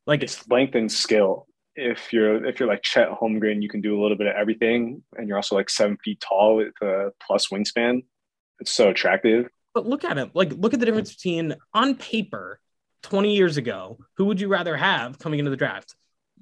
[0.06, 1.48] Like it's length and skill.
[1.76, 5.02] If you're if you're like Chet Holmgren, you can do a little bit of everything,
[5.18, 8.04] and you're also like seven feet tall with a plus wingspan.
[8.60, 9.48] It's so attractive.
[9.74, 10.30] but look at him.
[10.36, 12.60] Like, look at the difference between on paper
[13.02, 15.96] 20 years ago, who would you rather have coming into the draft?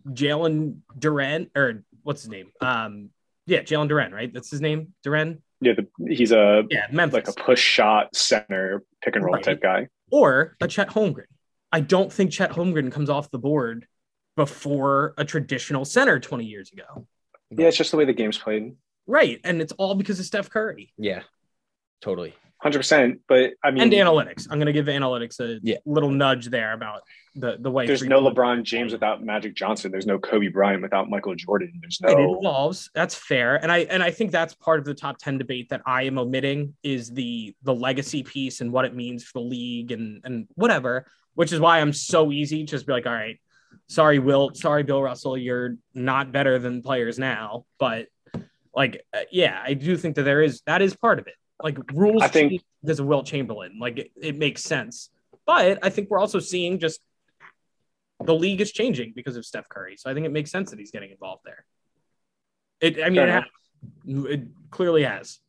[0.10, 2.52] Jalen Duren, or what's his name?
[2.60, 3.10] Um,
[3.46, 4.32] yeah, Jalen Duren, right?
[4.34, 5.40] That's his name, Duren.
[5.62, 7.14] Yeah, the, he's a Yeah, Memphis.
[7.14, 9.44] like a push shot center pick and roll Right.
[9.44, 9.88] type guy.
[10.12, 11.26] or a Chet Holmgren.
[11.72, 13.88] I don't think Chet Holmgren comes off the board
[14.36, 17.08] before a traditional center 20 years ago.
[17.50, 18.76] Yeah, it's just the way the game's played.
[19.08, 19.40] Right.
[19.44, 20.94] And it's all because of Steph Curry.
[20.98, 21.24] Yeah,
[22.02, 22.34] totally.
[22.62, 23.22] Hundred percent.
[23.28, 24.48] But I mean, and analytics.
[24.50, 25.78] I'm going to give analytics a Yeah.
[25.84, 27.02] little nudge there about
[27.34, 27.88] the the way.
[27.88, 29.92] there's no LeBron James without Magic Johnson.
[29.92, 31.80] There's no Kobe Bryant without Michael Jordan.
[31.82, 32.10] There's no.
[32.10, 32.38] it no.
[32.40, 32.92] evolves.
[32.94, 35.82] That's fair, and I and I think that's part of the top ten debate that
[35.88, 39.92] I am omitting is the the legacy piece and what it means for the league
[39.92, 41.08] and and whatever.
[41.34, 43.40] Which is why I'm so easy to just be like, all right,
[43.92, 48.08] sorry, Wilt, sorry, Bill Russell, you're not better than players now, but
[48.74, 51.34] like, uh, yeah, I do think that there is that is part of it.
[51.62, 55.10] Like rules, I think- because of Wilt Chamberlain, like it, it makes sense,
[55.46, 57.00] but I think we're also seeing just
[58.24, 59.98] the league is changing because of Steph Curry.
[59.98, 61.66] So I think it makes sense that he's getting involved there.
[62.80, 63.44] It, I mean, it, has.
[64.08, 65.40] it clearly has.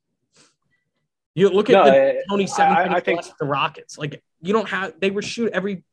[1.34, 3.96] You look at No, the I- Tony I- seven I think- the Rockets.
[3.96, 5.84] Like you don't have they were shoot every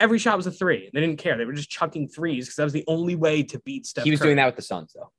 [0.00, 0.90] every shot was a three.
[0.92, 1.36] They didn't care.
[1.36, 4.04] They were just chucking threes because that was the only way to beat Steph.
[4.04, 4.28] he was Curry.
[4.28, 5.10] doing that with the Suns though.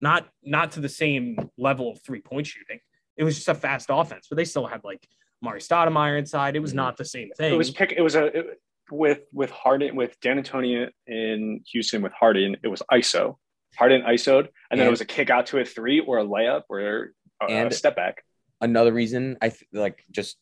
[0.00, 2.80] Not not to the same level of three point shooting.
[3.16, 5.06] It was just a fast offense, but they still had like
[5.44, 6.56] Amar'e Stoudemire inside.
[6.56, 6.76] It was Mhm.
[6.76, 7.52] not the same thing.
[7.52, 7.92] It was pick.
[7.92, 12.56] It was a it, with with Harden with Dan Antonio in Houston with Harden.
[12.62, 13.36] It was ISO.
[13.76, 16.64] Harden ISO'd, and then it was a kick out to a three or a layup
[16.68, 18.22] or a, And- a step back.
[18.60, 20.36] Another reason I th- like just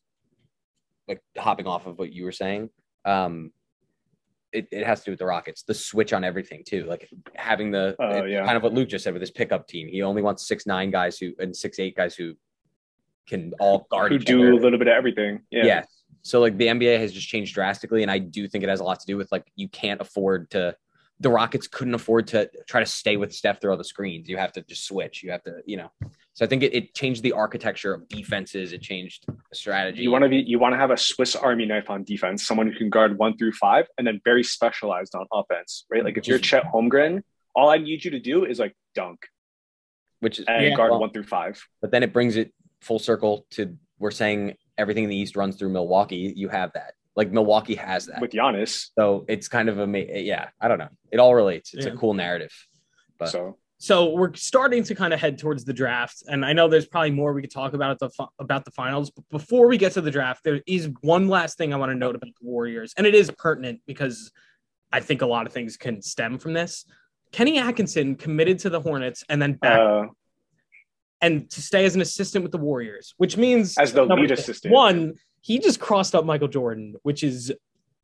[1.08, 2.70] like hopping off of what you were saying.
[3.04, 3.52] Um,
[4.52, 6.84] it, it has to do with the Rockets, the switch on everything too.
[6.84, 8.44] Like having the Oh, yeah.
[8.44, 9.88] kind of what Luke just said with his pickup team.
[9.88, 12.34] He only wants six nine guys who and six eight guys who
[13.28, 14.52] can all guard Who do other.
[14.52, 15.40] a little bit of everything.
[15.50, 15.64] Yeah.
[15.64, 15.82] Yeah.
[16.22, 18.84] So like the NBA has just changed drastically, and I do think it has a
[18.84, 20.76] lot to do with like you can't afford to.
[21.20, 24.28] The Rockets couldn't afford to try to stay with Steph through all the screens.
[24.28, 25.22] You have to just switch.
[25.22, 25.90] You have to, you know.
[26.32, 28.72] So I think it, it changed the architecture of defenses.
[28.72, 30.02] It changed the strategy.
[30.02, 30.38] You want to be.
[30.38, 32.46] You want to have a Swiss Army knife on defense.
[32.46, 35.84] Someone who can guard one through five, and then very specialized on offense.
[35.90, 36.02] Right.
[36.02, 37.22] Like if you're Chet Holmgren,
[37.54, 39.20] all I need you to do is like dunk
[40.20, 40.76] which is and Yeah.
[40.76, 41.62] guard well, one through five.
[41.80, 45.56] but then it brings it full circle to we're saying everything in the East runs
[45.56, 46.32] through Milwaukee.
[46.34, 46.94] You have that.
[47.20, 48.18] Like Milwaukee has that.
[48.22, 48.88] with Giannis.
[48.98, 49.86] so it's kind of a
[50.32, 50.48] yeah.
[50.58, 50.88] I don't know.
[51.12, 51.74] It all relates.
[51.74, 51.92] It's Yeah.
[51.92, 52.52] a cool narrative.
[53.18, 56.68] But- so so we're starting to kind of head towards the draft and i know
[56.68, 59.66] there's probably more we could talk about at the fi- about the finals but before
[59.68, 62.28] we get to the draft there is one last thing i want to note about
[62.38, 64.32] the warriors and it is pertinent because
[64.92, 66.84] i think a lot of things can stem from this
[67.32, 70.04] kenny atkinson committed to the hornets and then back uh,
[71.22, 74.34] and to stay as an assistant with the warriors which means as the lead two,
[74.34, 74.74] assistant.
[74.74, 77.52] one he just crossed up michael jordan which is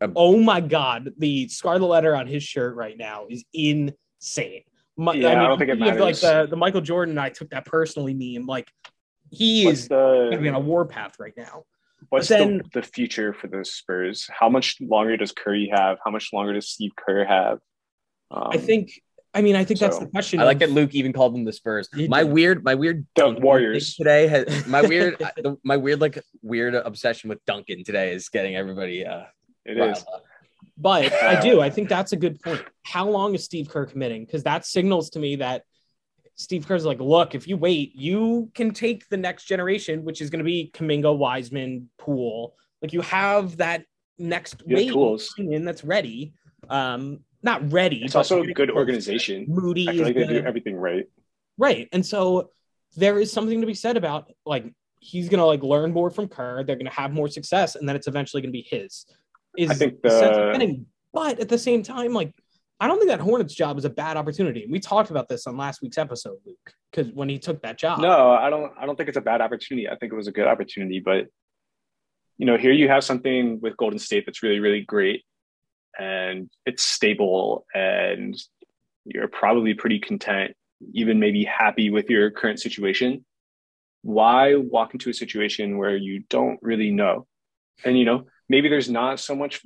[0.00, 4.62] Um, oh my god the scarlet letter on his shirt right now is insane
[4.98, 7.64] my, Yeah, I don't think it have, like the, the michael jordan i took that
[7.66, 8.68] personally meme like
[9.30, 11.64] he What's is going to be on a warpath right now
[12.10, 14.28] what's then- the, the future for the Spurs?
[14.30, 15.98] How much longer does Curry have?
[16.04, 17.58] How much longer does Steve Kerr have?
[18.30, 19.00] Um, i think
[19.36, 21.52] i mean i think that's the question I like that Luke even called them the
[21.52, 21.88] Spurs.
[22.08, 22.32] My did.
[22.32, 23.94] weird, my weird The Duncan Warriors.
[23.94, 25.22] today has my weird,
[25.62, 29.06] my weird like weird obsession with Duncan today is getting everybody.
[29.06, 29.24] uh
[29.64, 30.04] it riled is.
[30.12, 30.22] up.
[30.78, 31.60] But I do.
[31.60, 32.62] I think that's a good point.
[32.82, 34.24] How long is Steve Kerr committing?
[34.24, 35.62] Because that signals to me that
[36.34, 40.28] Steve Kerr's like, look, if you wait, you can take the next generation, which is
[40.28, 42.54] going to be Kuminga, Wiseman, Poole.
[42.82, 43.84] Like you have that
[44.18, 45.34] next You wave tools.
[45.38, 46.34] in that's ready.
[46.68, 48.04] Um, not ready.
[48.04, 49.46] It's also a good organization.
[49.48, 51.06] Moody I feel like they do gonna- everything right.
[51.56, 52.50] right, and so
[52.96, 54.64] there is something to be said about like
[55.00, 56.62] he's going to like learn more from Kerr.
[56.64, 59.06] They're going to have more success, and then it's eventually going to be his.
[59.56, 62.32] Is I think the sense of the- getting- but at the same time, like
[62.78, 64.66] I don't think that Hornets job is a bad opportunity.
[64.70, 68.00] We talked about this on last week's episode, Luke, because when he took that job.
[68.00, 68.70] No, I don't.
[68.78, 69.88] I don't think it's a bad opportunity.
[69.88, 71.00] I think it was a good opportunity.
[71.00, 71.26] But
[72.36, 75.24] you know, here you have something with Golden State that's really, really great,
[75.98, 78.36] and it's stable, and
[79.04, 80.54] you're probably pretty content,
[80.92, 83.24] even maybe happy with your current situation.
[84.02, 87.26] Why walk into a situation where you don't really know,
[87.84, 89.62] and you know maybe there's not so much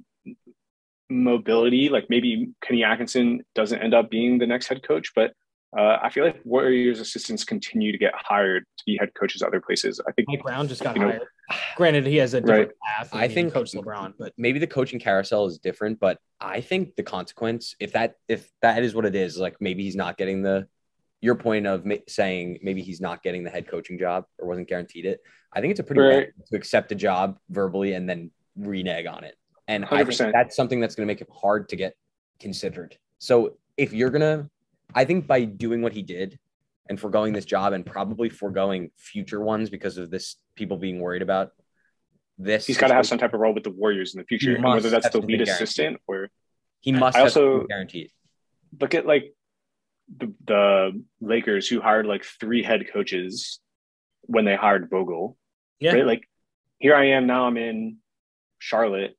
[1.09, 1.89] mobility.
[1.89, 5.33] Like maybe Kenny Atkinson doesn't end up being the next head coach, but
[5.77, 9.49] uh, I feel like Warriors assistants continue to get hired to be head coaches at
[9.49, 10.01] other places.
[10.07, 11.23] I think Mike Brown just got You know- hired.
[11.77, 13.11] Granted, he has a different path.
[13.13, 17.03] I think- Coach LeBron, but maybe the coaching carousel is different, but I think the
[17.03, 20.67] consequence, if that if that is what it is, like maybe he's not getting the
[21.21, 24.69] your point of ma- saying maybe he's not getting the head coaching job or wasn't
[24.69, 25.21] guaranteed it.
[25.53, 26.29] I think it's a pretty Right.
[26.37, 29.37] bad to accept a job verbally and then renege on it.
[29.69, 31.95] And I think that's something that's going to make it hard to get
[32.41, 32.97] considered.
[33.19, 34.49] So if you're gonna,
[34.95, 36.39] I think by doing what he did
[36.89, 41.23] and foregoing this job and probably foregoing future ones because of this people being worried
[41.23, 41.51] about
[42.39, 44.61] this, he's got to have some type of role with the Warriors in the future,
[44.61, 46.29] whether that's the lead assistant or
[46.81, 48.11] He must I also- guaranteed.
[48.81, 49.35] look at like
[50.17, 53.61] the, the Lakers who hired like three head coaches
[54.23, 55.37] when they hired Vogel.
[55.79, 55.93] Yeah.
[55.95, 56.07] Right?
[56.07, 56.29] Like
[56.79, 57.47] here I am now.
[57.47, 57.99] I'm in
[58.59, 59.17] Charlotte.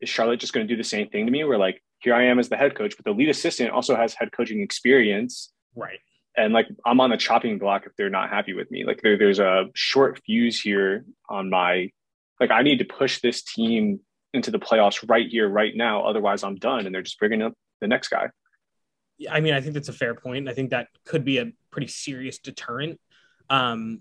[0.00, 1.44] Is Charlotte just going to do the same thing to me?
[1.44, 4.14] Where like here I am as the head coach, but the lead assistant also has
[4.14, 5.52] head coaching experience.
[5.74, 5.98] Right.
[6.36, 8.84] And like I'm on the chopping block if they're not happy with me.
[8.84, 11.90] Like there, there's a short fuse here on my
[12.40, 14.00] like I need to push this team
[14.32, 16.04] into the playoffs right here, right now.
[16.04, 16.86] Otherwise, I'm done.
[16.86, 18.28] And they're just bringing up the next guy.
[19.30, 20.48] I mean, I think that's a fair point.
[20.48, 23.00] I think that could be a pretty serious deterrent.
[23.48, 24.00] Um,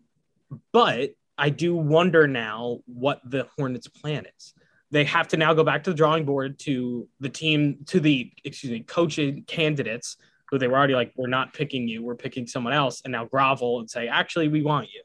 [0.71, 4.53] but I do wonder now what the Hornets' plan is.
[4.93, 8.31] They have to now go back to the drawing board to the team, to the
[8.43, 10.17] excuse me, coaching candidates
[10.49, 13.25] who they were already like, we're not picking you, we're picking someone else, and now
[13.25, 15.01] grovel and say, actually, we want you.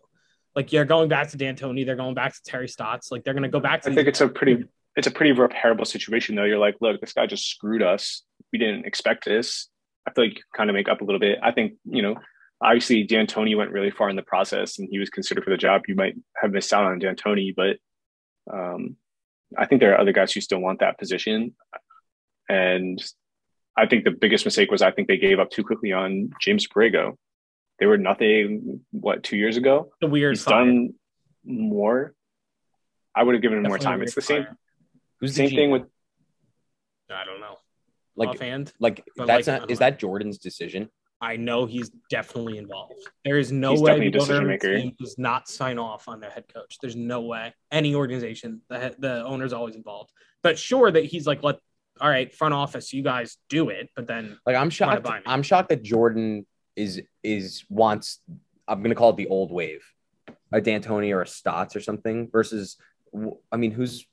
[0.55, 3.11] Like you're going back to D'Antoni, they're going back to Terry Stotts.
[3.11, 3.91] Like they're going to go back to.
[3.91, 6.45] I think it's a pretty, it's a pretty repairable situation though.
[6.45, 8.25] You're like, look, this guy just screwed us.
[8.53, 9.69] We didn't expect this.
[10.07, 11.39] I feel like you kind of make up a little bit.
[11.43, 12.17] I think you know
[12.61, 15.83] obviously D'Antoni went really far in the process and he was considered for the job.
[15.89, 17.77] You might have missed out on D'Antoni, but
[18.53, 18.97] um,
[19.57, 21.55] I think there are other guys who still want that position.
[22.49, 23.03] And
[23.77, 26.67] I think the biggest mistake was I think they gave up too quickly on James
[26.67, 27.17] Borrego.
[27.79, 29.93] They were nothing, what, two years ago?
[30.01, 30.65] The weird He's fire.
[30.65, 30.95] done
[31.45, 32.15] more.
[33.15, 34.03] I would have given him Definitely more time.
[34.03, 34.47] It's the same,
[35.21, 35.83] Who's same thing with.
[37.11, 37.57] I don't know.
[38.17, 40.89] Like, Offhand, like that's like, not, is that Jordan's decision?
[41.21, 42.95] I know he's definitely involved.
[43.25, 44.57] There is no he's way the owner
[44.99, 46.79] does not sign off on their head coach.
[46.81, 50.11] There's no way any organization the the owner's always involved.
[50.43, 51.57] But sure that he's like, let
[52.01, 53.91] all right, front office, you guys do it.
[53.97, 55.07] But then like I'm shocked.
[55.27, 58.21] I'm shocked that Jordan is is wants.
[58.69, 59.85] I'm gonna call it the old wave,
[60.53, 62.77] a D'Antoni or a Stotts or something versus.
[63.51, 64.07] I mean, who's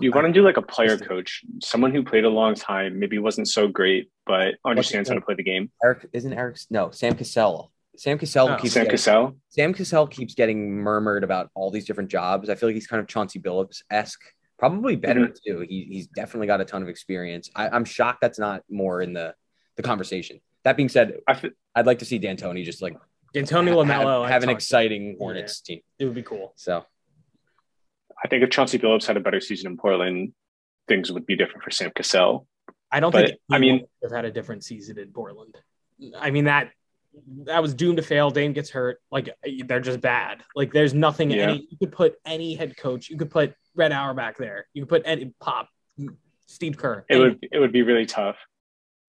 [0.00, 3.18] you want to do like a player coach, someone who played a long time, maybe
[3.18, 5.70] wasn't so great, but understands how to play the game.
[5.84, 6.58] Eric isn't Eric?
[6.70, 7.72] No, Sam Cassell.
[7.96, 9.36] Sam Cassell oh, keeps Sam getting, Cassell.
[9.48, 12.48] Sam Cassell keeps getting murmured about all these different jobs.
[12.48, 14.22] I feel like he's kind of Chauncey Billups esque,
[14.58, 15.58] probably better mm-hmm.
[15.58, 15.66] too.
[15.68, 17.50] He, he's definitely got a ton of experience.
[17.54, 19.34] I, am shocked that's not more in the
[19.76, 20.40] the conversation.
[20.64, 22.96] That being said, I f- I'd like to see D'Antoni just like
[23.34, 25.74] D'Antoni LaMelo have, have an exciting Hornets yeah.
[25.74, 25.82] team.
[25.98, 26.52] It would be cool.
[26.56, 26.84] So
[28.24, 30.32] I think if Chauncey Billups had a better season in Portland,
[30.88, 32.46] things would be different for Sam Cassell.
[32.92, 35.56] I don't but, think I mean have had a different season in Portland.
[36.18, 36.70] I mean that
[37.44, 38.30] that was doomed to fail.
[38.30, 39.00] Dame gets hurt.
[39.10, 39.34] Like
[39.66, 40.42] they're just bad.
[40.54, 41.30] Like there's nothing.
[41.30, 41.50] Yeah.
[41.50, 43.08] Any you could put any head coach.
[43.08, 44.66] You could put Red Auerbach there.
[44.74, 45.68] You could put any Pop,
[46.46, 47.04] Steve Kerr.
[47.08, 47.22] It any.
[47.22, 48.36] would it would be really tough,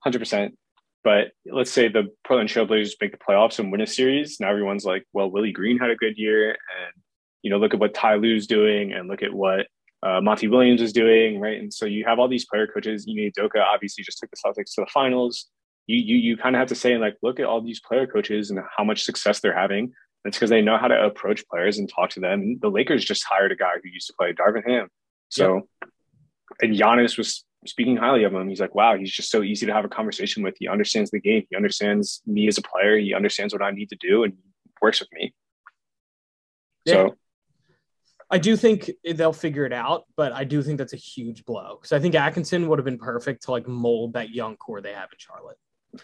[0.00, 0.56] hundred percent.
[1.04, 4.38] But let's say the Portland Trailblazers make the playoffs and win a series.
[4.38, 7.02] Now everyone's like, well, Willie Green had a good year, and
[7.42, 9.66] you know, look at what Ty Lue's doing and look at what
[10.02, 11.60] uh, Monty Williams is doing, right?
[11.60, 13.06] And so you have all these player coaches.
[13.08, 15.46] Ime Udoka obviously just took the Celtics to the finals.
[15.86, 18.50] You you you kind of have to say like, look at all these player coaches
[18.50, 19.92] and how much success they're having.
[20.24, 22.40] It's because they know how to approach players and talk to them.
[22.40, 24.88] And the Lakers just hired a guy who used to play Darvin Ham.
[25.30, 25.90] So, yep.
[26.62, 28.48] and Giannis was speaking highly of him.
[28.48, 30.54] He's like, wow, he's just so easy to have a conversation with.
[30.58, 31.44] He understands the game.
[31.50, 32.98] He understands me as a player.
[32.98, 34.34] He understands what I need to do and
[34.80, 35.34] works with me.
[36.84, 36.92] Yeah.
[36.92, 37.16] So
[38.32, 41.76] I do think they'll figure it out, but I do think that's a huge blow
[41.76, 44.94] because I think Atkinson would have been perfect to like mold that young core they
[44.94, 45.58] have in Charlotte.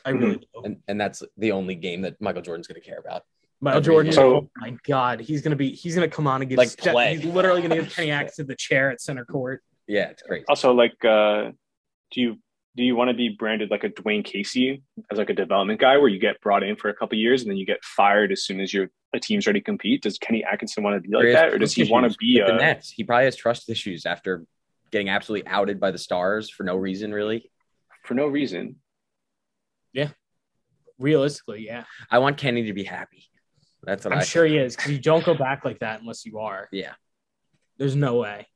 [0.04, 0.60] I really mm-hmm.
[0.60, 0.64] do.
[0.64, 3.22] And, and that's the only game that Michael Jordan's going to care about.
[3.62, 6.42] Michael Jordan, so, oh my God, he's going to be, he's going to come on
[6.42, 7.16] and give, like play.
[7.16, 9.62] he's literally going to give Kenny Atkinson the chair at center court.
[9.86, 10.44] Yeah, it's great.
[10.50, 11.50] Also, like, uh,
[12.12, 12.36] do you
[12.76, 15.96] do you want to be branded like a Dwane Casey as like a development guy
[15.96, 18.44] where you get brought in for a couple years and then you get fired as
[18.44, 20.02] soon as your a team's ready to compete?
[20.02, 22.46] Does Kenny Atkinson want to be like that, or does he want to be a...
[22.46, 22.90] the Nets?
[22.90, 24.44] He probably has trust issues after
[24.90, 27.50] getting absolutely outed by the Stars for no reason, really.
[28.04, 28.76] For no reason.
[29.92, 30.08] Yeah,
[30.98, 31.84] realistically, yeah.
[32.10, 33.24] I want Kenny to be happy.
[33.82, 34.54] That's what I'm I sure think.
[34.54, 36.68] he is because you don't go back like that unless you are.
[36.72, 36.92] Yeah.
[37.78, 38.46] There's no way.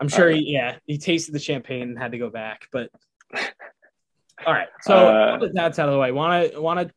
[0.00, 0.30] I'm sure.
[0.30, 2.88] Uh, he, yeah, he tasted the champagne and had to go back, but
[4.46, 4.68] all right.
[4.82, 6.12] So uh, that's out of the way.
[6.12, 6.94] Want to want to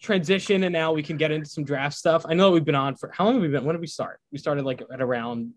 [0.00, 2.24] transition, and now we can get into some draft stuff.
[2.28, 3.64] I know we've been on for how long have we been?
[3.64, 4.20] When did we start?
[4.32, 5.52] We started like at around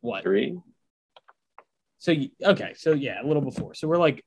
[0.00, 0.58] what three.
[1.98, 3.74] So okay, so yeah, a little before.
[3.74, 4.24] So we're like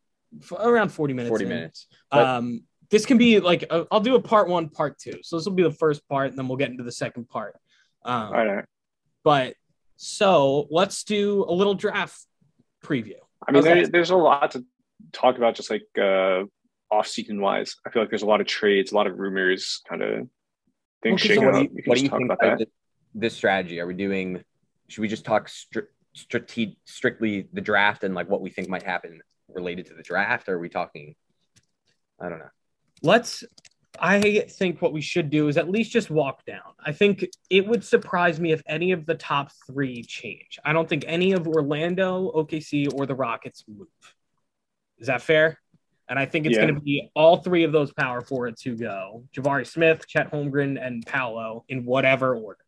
[0.51, 1.29] around forty minutes.
[1.29, 1.49] Forty in.
[1.49, 1.87] minutes.
[2.09, 5.19] But, um, this can be like i will do a part one, part two.
[5.21, 7.55] So this will be the first part, and then we'll get into the second part.
[8.05, 8.65] Um, all right.
[9.23, 9.55] But
[9.97, 12.17] so let's do a little draft
[12.83, 13.17] preview.
[13.45, 14.65] I mean, there, there's a lot to
[15.11, 16.43] talk about just like uh,
[16.91, 17.75] off season wise.
[17.85, 20.27] I feel like there's a lot of trades, a lot of rumors, kind of
[21.03, 22.67] things well, shaking so what Do you, what do you think about this,
[23.13, 23.79] this strategy?
[23.79, 24.43] Are we doing?
[24.87, 28.83] Should we just talk stri- strate- strictly the draft and like what we think might
[28.83, 30.47] happen related to the draft?
[30.49, 31.15] Or are we talking?
[32.19, 32.49] I don't know.
[33.03, 33.43] Let's.
[33.99, 36.61] I think what we should do is at least just walk down.
[36.85, 40.59] I think it would surprise me if any of the top three change.
[40.63, 43.87] I don't think any of Orlando, OKC, or the Rockets move.
[44.99, 45.59] Is that fair?
[46.09, 46.63] And I think it's Yeah.
[46.63, 50.83] going to be all three of those power forwards who go Jabari Smith, Chet Holmgren,
[50.83, 52.59] and Paolo in whatever order.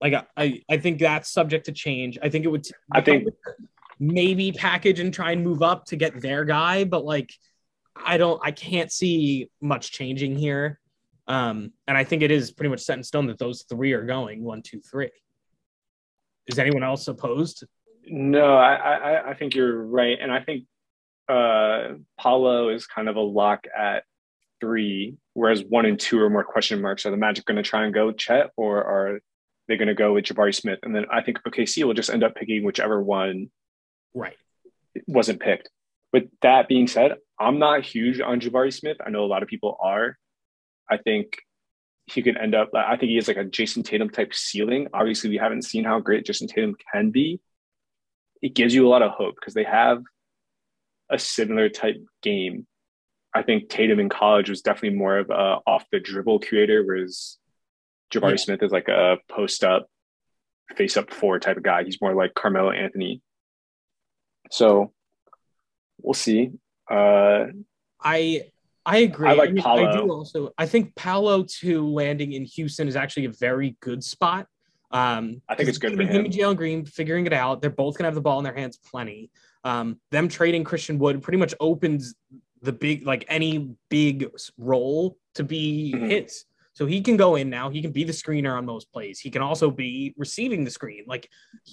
[0.00, 2.18] Like, I, I think that's subject to change.
[2.22, 3.28] I think it would, I think-
[4.00, 7.32] maybe package and try and move up to get their guy, but like,
[7.96, 10.78] I don't, I can't see much changing here.
[11.26, 14.04] Um, and I think it is pretty much set in stone that those three are
[14.04, 15.10] going one, two, three.
[16.46, 17.64] Is anyone else opposed?
[18.06, 20.64] No, I, I I think you're right, and I think
[21.28, 24.04] uh, Paolo is kind of a lock at
[24.60, 27.06] three, whereas one and two are more question marks.
[27.06, 29.20] Are the Magic going to try and go Chet, or are
[29.68, 30.78] they going to go with Jabari Smith?
[30.82, 33.50] And then I think OKC will just end up picking whichever one
[34.14, 34.36] Right.
[35.06, 35.68] wasn't picked.
[36.12, 38.96] With that being said, I'm not huge on Jabari Smith.
[39.04, 40.16] I know a lot of people are.
[40.90, 41.36] I think
[42.06, 42.70] he could end up.
[42.74, 44.88] I think he has like a Jayson Tatum type ceiling.
[44.94, 47.38] Obviously, we haven't seen how great Jayson Tatum can be.
[48.40, 50.02] It gives you a lot of hope because they have
[51.10, 52.66] a similar type game.
[53.34, 57.36] I think Tatum in college was definitely more of a off the dribble creator, whereas
[58.12, 58.36] Jabari Yeah.
[58.36, 59.88] Smith is like a post up,
[60.76, 61.84] face up four type of guy.
[61.84, 63.22] He's more like Carmelo Anthony.
[64.50, 64.92] So
[66.00, 66.52] we'll see.
[66.90, 67.46] Uh,
[68.02, 68.44] I
[68.86, 69.28] I agree.
[69.28, 70.50] I like mean, I do also.
[70.56, 74.46] I think Paolo to landing in Houston is actually a very good spot.
[74.90, 77.60] Um, I think it's good for him Jalen Green figuring it out.
[77.60, 79.30] They're both gonna have the ball in their hands plenty.
[79.64, 82.14] Um, them trading Christian Wood pretty much opens
[82.62, 86.10] the big like any big role to be Mhm.
[86.10, 86.44] his.
[86.72, 87.70] So he can go in now.
[87.70, 89.18] He can be the screener on most plays.
[89.18, 91.04] He can also be receiving the screen.
[91.08, 91.28] Like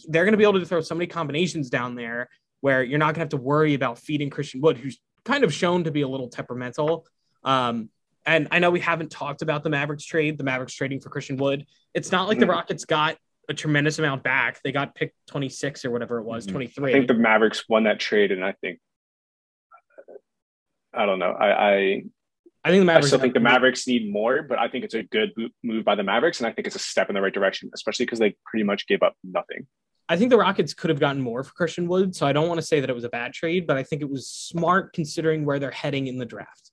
[0.08, 2.28] they're going to be able to throw so many combinations down there
[2.62, 5.54] where you're not going to have to worry about feeding Christian Wood, who's kind of
[5.54, 7.06] shown to be a little temperamental.
[7.44, 7.92] Um,
[8.26, 11.38] and I know we haven't talked about the Mavericks trade, the Mavericks trading for Christian
[11.38, 11.66] Wood.
[11.94, 12.50] It's not like the Mhm.
[12.52, 13.18] Rockets got
[13.48, 14.62] a tremendous amount back.
[14.64, 16.52] They got picked 26 or whatever it was, Mhm.
[16.52, 16.90] 23.
[16.92, 18.80] I think the Mavericks won that trade, and I think
[20.94, 21.32] I don't know.
[21.32, 22.04] I I,
[22.64, 24.94] I think the Mavericks I still think the Mavericks need more, but I think it's
[24.94, 27.34] a good move by the Mavericks, and I think it's a step in the right
[27.34, 29.68] direction, especially because they pretty much gave up nothing.
[30.08, 32.16] I think the Rockets could have gotten more for Christian Wood.
[32.16, 34.02] So I don't want to say that it was a bad trade, but I think
[34.04, 36.72] it was smart considering where they're heading in the draft.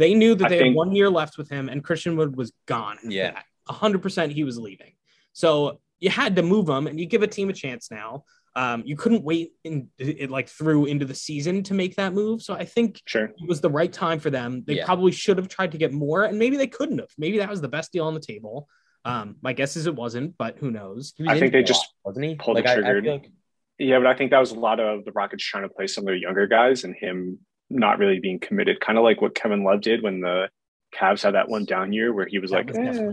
[0.00, 2.52] They knew that I they had one year left with him, and Christian Wood was
[2.66, 2.98] gone.
[3.04, 3.32] Yeah.
[3.32, 3.44] that.
[3.68, 4.92] 100% he was leaving.
[5.34, 8.24] So you had to move him, and you give a team a chance now.
[8.56, 12.42] Um, you couldn't wait in it like through into the season to make that move.
[12.42, 13.26] So I think Sure.
[13.26, 14.64] it was the right time for them.
[14.66, 14.86] They Yeah.
[14.86, 17.10] probably should have tried to get more, and maybe they couldn't have.
[17.18, 18.66] Maybe that was the best deal on the table.
[19.04, 21.12] Um, my guess is it wasn't, but who knows?
[21.16, 22.34] He I think they just lot, wasn't he?
[22.36, 23.12] pulled the Like, I- I trigger.
[23.12, 23.30] like-
[23.78, 26.02] Yeah, but I think that was a lot of the Rockets trying to play some
[26.02, 27.38] of their younger guys and him
[27.70, 30.48] not really being committed, kind of like what Kevin Love did when the
[30.94, 33.12] Cavs had that one down year where he was That like, was eh.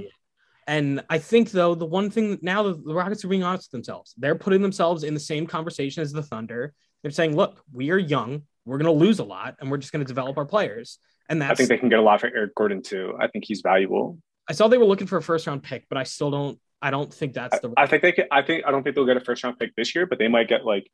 [0.68, 3.72] And I think though the one thing now the, the Rockets are being honest with
[3.72, 4.14] themselves.
[4.18, 6.74] They're putting themselves in the same conversation as the Thunder.
[7.02, 8.42] They're saying, "Look, we are young.
[8.66, 11.00] We're going to lose a lot, and we're just going to develop our players."
[11.30, 13.16] And that's I think they can get a lot for Eric Gordon too.
[13.20, 14.18] I think he's valuable.
[14.50, 16.60] I saw they were looking for a first round pick, but I still don't.
[16.82, 17.70] I don't think that's the.
[17.78, 18.28] I, I think they could.
[18.30, 20.28] I think I don't think they'll get a first round pick this year, but they
[20.28, 20.90] might get like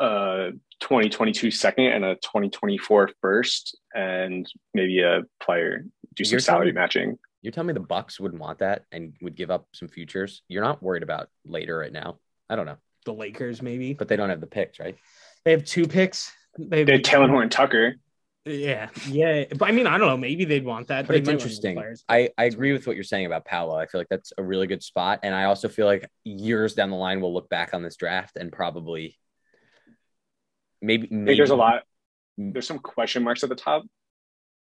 [0.00, 5.84] a 2022 second and a 2024 first, and maybe a player
[6.14, 7.18] do some You're salary telling- matching.
[7.42, 10.42] You're telling me the Bucks wouldn't want that and would give up some futures?
[10.48, 12.18] You're not worried about later right now.
[12.50, 14.96] I don't know, the Lakers maybe, but they don't have the picks, right?
[15.44, 16.32] they have two picks.
[16.58, 17.94] They have They had Talen Horton Tucker.
[18.44, 19.44] Yeah, yeah.
[19.56, 20.16] But I mean, I don't know.
[20.16, 21.06] Maybe they'd want that.
[21.06, 21.96] But They it's might want those interesting.
[22.08, 23.76] I, I agree with what you're saying about Paolo.
[23.76, 25.20] I feel like that's a really good spot.
[25.24, 28.36] And I also feel like years down the line, we'll look back on this draft
[28.36, 29.18] and probably
[30.82, 31.82] maybe, I think maybe there's a lot.
[32.38, 32.52] Mm.
[32.52, 33.84] There's some question marks at the top.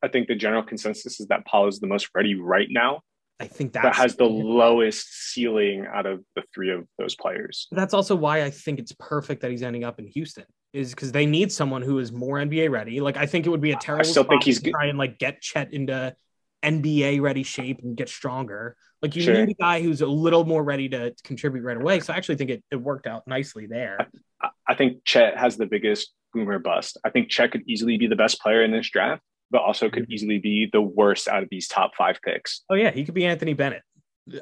[0.03, 3.03] I think the general consensus is that Paul is the most ready right now,
[3.40, 7.68] I think that's but has the lowest ceiling out of the three of those players.
[7.72, 10.44] that's also why I think it's perfect that he's ending up in Houston.
[10.72, 13.01] Is because they need someone who is more NBA ready.
[13.01, 14.07] Like I think it would be a terrible.
[14.07, 14.72] I still think he's to good.
[14.72, 16.14] try and like get Chet into
[16.62, 18.76] NBA ready shape and get stronger.
[19.03, 19.34] Like you Sure.
[19.34, 22.01] need a guy who's a little more ready to contribute right away.
[22.01, 24.09] So I actually think it, it worked out nicely there.
[24.42, 26.96] I- I think Chet has the biggest boomer bust.
[27.05, 30.05] I think Chet could easily be the best player in this draft, but also could
[30.05, 30.11] Mhm.
[30.12, 32.62] easily be the worst out of these top five picks.
[32.70, 33.82] Oh yeah, he could be Anthony Bennett.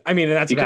[0.05, 0.57] I mean, that's He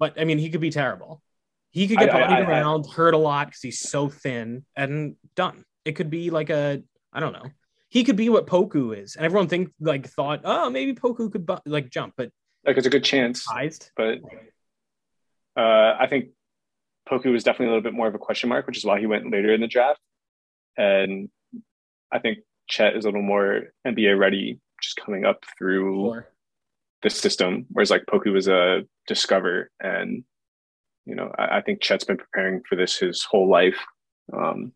[0.00, 1.22] but I mean, he could be terrible.
[1.70, 5.16] He could get I- bodied I- around, hurt a lot because he's so thin, and
[5.36, 5.64] done.
[5.84, 6.82] It could be like a,
[7.12, 7.44] I don't know.
[7.88, 11.46] He could be what Poku is, and everyone think like thought, oh, maybe Poku could
[11.46, 12.30] bu- like jump, but
[12.66, 13.90] Like it's a good chance, sized.
[13.96, 14.18] but
[15.56, 16.30] uh, I think
[17.08, 19.06] Poku was definitely a little bit more of a question mark, which is why he
[19.06, 20.00] went later in the draft.
[20.76, 21.28] And
[22.10, 22.38] I think
[22.68, 26.28] Chet is a little more NBA ready, just coming up through Sure.
[27.02, 30.24] the system, whereas like Poku was a discover, and
[31.04, 33.78] you know I, I think Chet's been preparing for this his whole life.
[34.32, 34.72] Um,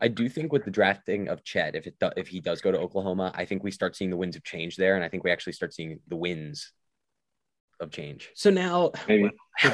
[0.00, 2.72] I do think with the drafting of Chet, if it do, if he does go
[2.72, 5.22] to Oklahoma, I think we start seeing the winds of change there, and I think
[5.22, 6.72] we actually start seeing the winds
[7.80, 8.30] of change.
[8.34, 9.30] So now, maybe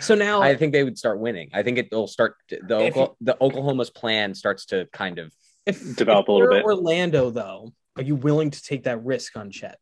[0.00, 1.50] so now, I think they would start winning.
[1.52, 5.32] I think it'll start the If Okla- the Oklahoma's plan starts to kind of
[5.66, 6.64] if develop if a little bit.
[6.64, 9.78] Orlando, though, are you willing to take that risk on Chet?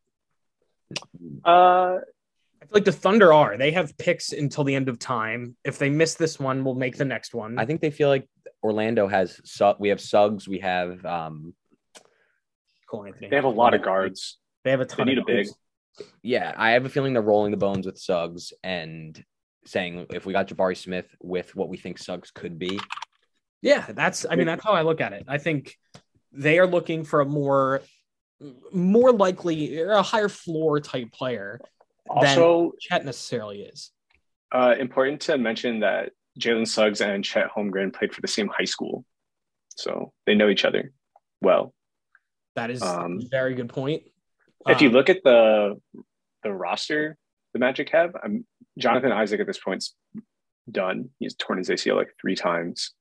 [1.45, 3.57] uh, I feel like the Thunder are.
[3.57, 5.55] They have picks until the end of time.
[5.63, 7.59] If they miss this one, we'll make the next one.
[7.59, 8.27] I think they feel like
[8.63, 11.53] Orlando has Su- we have Suggs, we have um
[12.89, 13.29] Cole Anthony.
[13.29, 14.37] they have a lot of guards.
[14.63, 15.07] They have a They ton.
[15.07, 15.47] need of a big.
[15.97, 16.11] Guards.
[16.23, 19.23] yeah, I have a feeling they're rolling the bones with Suggs and
[19.65, 22.79] saying if we got Jabari Smith with what we think Suggs could be,
[23.61, 24.25] Yeah, that's.
[24.29, 25.25] I mean, that's how I look at it.
[25.27, 25.75] I think
[26.31, 27.81] they are looking for a more,
[28.71, 31.59] more likely a higher floor type player
[32.05, 33.91] than Also, Chet necessarily is.
[34.53, 38.65] uh, important to mention that Jalen Suggs and Chet Holmgren played for the same high
[38.65, 39.03] school,
[39.75, 40.93] so they know each other
[41.41, 41.73] well.
[42.55, 44.03] That is Um, a very good point.
[44.69, 45.81] If you Um, look at the
[46.43, 47.17] the roster
[47.53, 48.45] the Magic have, um,
[48.77, 49.95] Jonathan Isaac at this point's
[50.69, 51.09] done.
[51.19, 52.93] He's torn his ACL like three times.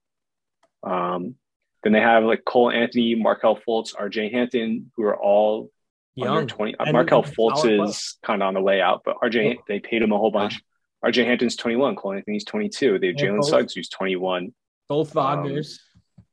[0.82, 1.34] Um,
[1.82, 5.70] then they have like Cole Anthony, Markelle Fultz, RJ Hampton, who are all
[6.14, 6.74] young, under 20.
[6.76, 9.54] Uh, And Markelle Fultz is kind of on the way out, but RJ, Yeah.
[9.68, 10.62] they paid him a whole bunch.
[11.04, 12.98] RJ Hampton's 21, Cole Anthony's 22.
[12.98, 13.44] They have Yeah, Jalen.
[13.44, 14.54] Suggs, who's 21.
[14.88, 15.80] both Wagner's.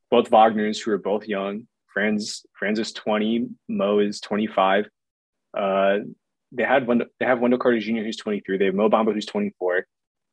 [0.10, 1.68] Both Wagner's, who are both young.
[1.88, 3.50] Franz, Franz is 20.
[3.68, 4.88] Mo is 25.
[5.58, 5.99] Uh,
[6.51, 8.01] they had Wendell, they have Wendell Carter Jr.
[8.04, 8.58] who's 23.
[8.58, 9.86] They have Mo Bamba who's 24.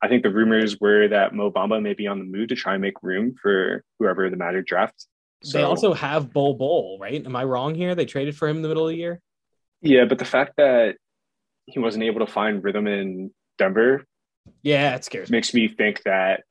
[0.03, 2.75] I think the rumors were that Mo Bamba may be on the move to try
[2.75, 5.07] and make room for whoever the Magic draft.
[5.53, 7.25] they also have Bol Bol, right?
[7.25, 7.95] Am I wrong here?
[7.95, 9.21] They traded for him in the middle of the year.
[9.83, 10.97] yeah, but the fact that
[11.67, 14.05] he wasn't able to find rhythm in Denver
[14.63, 16.45] Yeah, it scares makes me think that,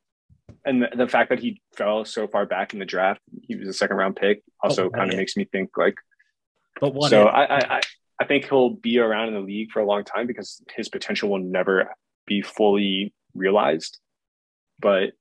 [0.66, 3.68] and the, the fact that he fell so far back in the draft, he was
[3.68, 5.18] a second round pick, also Oh, kind of yeah.
[5.20, 5.96] makes me think like.
[6.80, 7.10] But what?
[7.10, 7.34] so if?
[7.34, 7.82] I, I I-
[8.20, 11.30] I think he'll be around in the league for a long time because his potential
[11.30, 11.94] will never
[12.26, 14.00] be fully realized.
[14.80, 15.12] But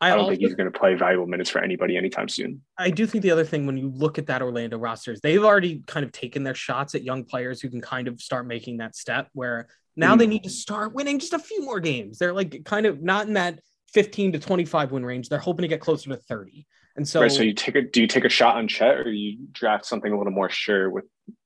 [0.00, 2.62] I, I, don't also, think he's going to play valuable minutes for anybody anytime soon.
[2.78, 5.82] I do think the other thing when you look at that Orlando rosters, they've already
[5.86, 8.94] kind of taken their shots at young players who can kind of start making that
[8.94, 10.18] step where now Mhm.
[10.18, 12.18] they need to start winning just a few more games.
[12.18, 13.60] They're like kind of not in that
[13.92, 15.28] 15 to 25 win range.
[15.28, 16.66] They're hoping to get closer to 30.
[16.96, 17.32] And so, right.
[17.32, 20.12] So you take a do you take a shot on Chet or you draft something
[20.12, 21.04] a little more sure with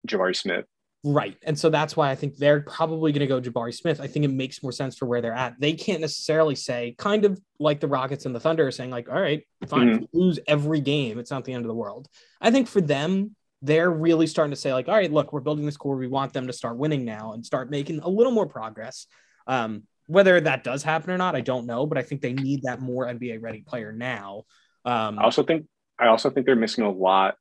[0.09, 0.65] Jabari Smith?
[1.05, 1.37] Right.
[1.45, 4.01] And so that's why I think they're probably going to go Jabari Smith.
[4.01, 5.55] I think it makes more sense for where they're at.
[5.61, 9.09] They can't necessarily say, kind of like the Rockets and the Thunder are saying, like,
[9.09, 11.19] all right, fine, we lose every game.
[11.19, 12.09] It's not the end of the world.
[12.41, 15.67] I think for them, they're really starting to say, like, all right, look, we're building
[15.67, 15.97] this core.
[15.97, 19.07] We want them to start winning now and start making a little more progress.
[19.47, 22.63] Um, whether that does happen or not, I don't know, but I think they need
[22.63, 24.45] that more NBA ready player now.
[24.85, 25.67] Um, I also think
[25.99, 27.37] I also think they're missing a lot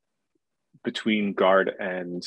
[0.83, 2.23] between guard and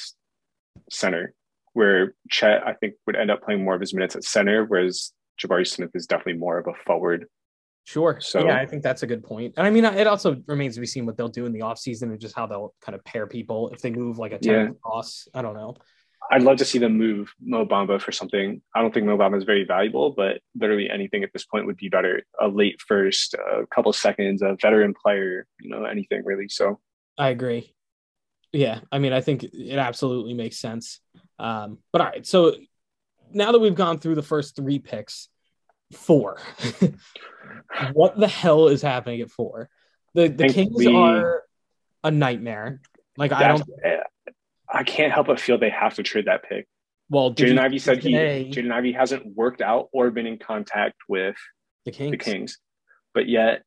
[0.90, 1.34] center,
[1.72, 5.12] where Chet I think would end up playing more of his minutes at center, whereas
[5.40, 7.26] Jabari Smith is definitely more of a forward.
[7.84, 8.18] Sure.
[8.20, 9.54] So- yeah, I think that's a good point.
[9.56, 12.02] And I mean, it also remains to be seen what they'll do in the offseason
[12.04, 14.52] and just how they'll kind of pair people if they move like a Yeah.
[14.52, 15.28] Terrence Ross.
[15.34, 15.76] I don't know.
[16.30, 18.62] I'd love to see them move Mo Bamba for something.
[18.74, 21.78] I don't think Mo Bamba is very valuable, but literally anything at this point would
[21.78, 22.22] be better.
[22.40, 26.48] A late first, a couple seconds, a veteran player, you know, anything really.
[26.48, 26.78] So
[27.18, 27.74] I agree.
[28.52, 31.00] Yeah, I mean, I think it absolutely makes sense.
[31.38, 32.54] Um, but all right, so
[33.32, 35.28] now that we've gone through the first three picks,
[35.92, 36.38] four.
[37.92, 39.68] what the hell is happening at four?
[40.14, 41.42] The the Kings we- are
[42.02, 42.80] a nightmare.
[43.16, 43.62] Like I don't.
[44.72, 46.68] I can't help but feel they have to trade that pick.
[47.08, 50.94] Well, Jaden Ivey said he today, Jaden Ivey hasn't worked out or been in contact
[51.08, 51.34] with
[51.84, 52.10] the Kings.
[52.12, 52.58] the Kings,
[53.12, 53.64] but yet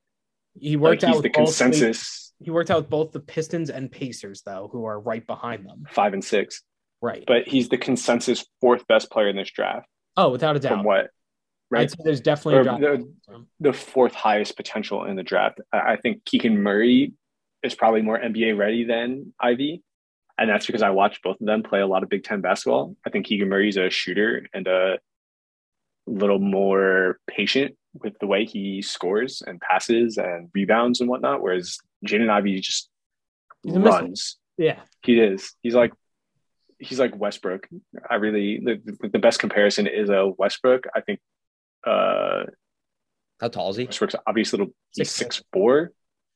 [0.58, 3.70] He like worked out he's with the consensus He worked out with both the Pistons
[3.70, 5.86] and Pacers, though, who are right behind them.
[5.90, 6.62] five and six,
[7.02, 7.24] Right.
[7.26, 9.88] but he's the consensus fourth best player in this draft.
[10.18, 10.70] oh, without a doubt.
[10.74, 11.10] From what?
[11.72, 15.60] Right, there's definitely the- the fourth highest potential in the draft.
[15.72, 17.14] I I think Keegan Murray
[17.64, 19.82] is probably more NBA ready than Ivey.
[20.38, 22.96] And that's because I watched both of them play a lot of Big Ten basketball.
[23.06, 25.00] I think Keegan Murray's a shooter and a
[26.06, 31.42] little more patient with the way he scores and passes and rebounds and whatnot.
[31.42, 31.78] Whereas
[32.08, 32.90] Jaden Ivey just
[33.64, 34.38] He's runs.
[34.58, 34.80] yeah.
[35.04, 35.54] He is.
[35.62, 35.94] He's like
[36.80, 37.68] he's like Westbrook.
[38.10, 40.86] I really the, the best comparison is a Westbrook.
[40.96, 41.20] I think
[41.86, 42.44] uh
[43.40, 43.86] How tall is he?
[43.86, 45.92] Westbrook's obviously little he's Six- six four,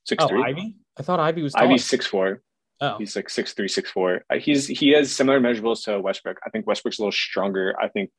[0.06, 0.44] six Oh, three.
[0.44, 0.76] Ivey?
[0.98, 1.66] I thought Ivey was taller.
[1.68, 2.42] Ivey's six four.
[2.80, 4.22] Oh, He's like six three, six four.
[4.30, 6.38] Uh, He's he has similar measurables to Westbrook.
[6.46, 7.74] I think Westbrook's a little stronger.
[7.82, 8.12] I think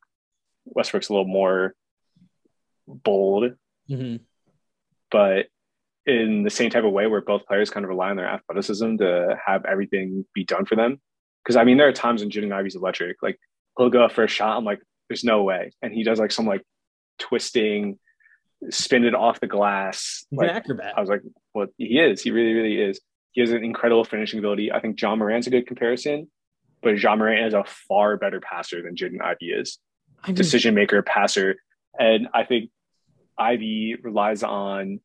[0.64, 1.74] Westbrook's a little more
[2.89, 3.53] bold,
[3.91, 4.20] mhm.
[5.11, 5.47] but
[6.07, 8.97] in the same type of way where both players kind of rely on their athleticism
[8.97, 11.01] to have everything be done for them.
[11.45, 13.22] Because I mean, there are times when Jaden Ivey's electric.
[13.22, 13.39] Like
[13.76, 16.47] he'll go for a shot, I'm like, there's no way, and he does like some
[16.47, 16.62] like
[17.18, 17.99] twisting,
[18.70, 20.26] spin it off the glass.
[20.30, 20.95] he's Like an acrobat.
[20.97, 21.22] I was like,
[21.55, 22.22] well, he is.
[22.22, 23.01] He really, really is.
[23.32, 24.72] He has an incredible finishing ability.
[24.72, 26.30] I think Ja Morant's a good comparison,
[26.82, 29.78] but Ja Morant is a far better passer than Jaden Ivey is.
[30.22, 31.57] I mean, Decision maker, passer.
[31.99, 32.70] And I think
[33.39, 35.01] Ivey relies on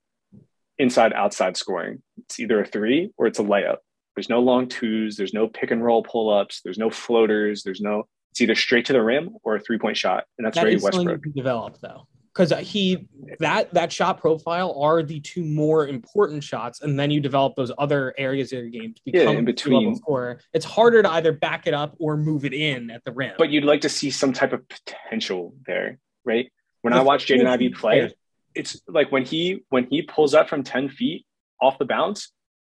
[0.77, 2.01] inside outside scoring.
[2.17, 3.77] It's either a three or it's a layup.
[4.15, 7.81] There's no long twos, there's no pick and roll pull ups, there's no floaters, there's
[7.81, 10.23] no it's either straight to the rim or a three point shot.
[10.37, 11.23] And that's that very is something you Westbrook.
[11.23, 13.07] can develop though, because he
[13.39, 17.71] that that shot profile are the two more important shots, and then you develop those
[17.77, 20.37] other areas of your game to Yeah, become in a two-level between.
[20.53, 23.35] It's harder to either back it up or move it in at the rim.
[23.37, 26.51] But you'd like to see some type of potential there, right?
[26.81, 28.11] When I watch Jaden is- play,
[28.55, 31.25] it's like when he when he pulls up from 10 feet
[31.61, 32.31] off the bounce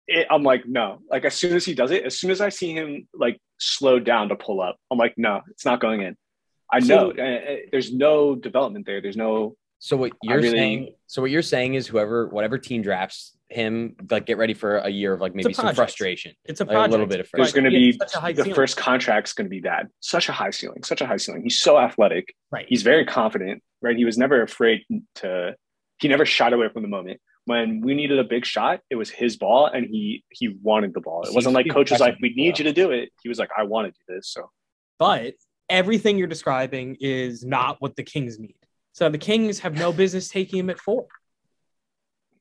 [0.06, 2.48] it, i'm like no like as soon as he does it as soon as i
[2.48, 6.16] see him like slow down to pull up i'm like no it's not going in
[6.72, 10.50] i know So- uh, uh, there's no development there there's no So what you're really-
[10.50, 10.94] saying?
[11.06, 14.90] So what you're saying is whoever, whatever team drafts him, like get ready for a
[14.90, 16.32] year of like maybe some frustration.
[16.44, 17.38] it's a like a little bit of frustration.
[17.38, 18.54] there's going to be such a high the ceiling.
[18.56, 21.60] first contract's going to be bad such a high ceiling such a high ceiling he's
[21.60, 22.66] so athletic right.
[22.68, 24.82] he's very confident right he was never afraid
[25.14, 25.54] to
[26.00, 29.10] he never shied away from the moment when we needed a big shot it was
[29.10, 32.32] his ball and he he wanted the ball it wasn't like coach was like we
[32.34, 34.50] need you to do it he was like i want to do this so
[34.98, 35.34] but
[35.68, 38.54] everything you're describing is not what the Kings need.
[38.92, 41.06] So the Kings have no business taking him at four.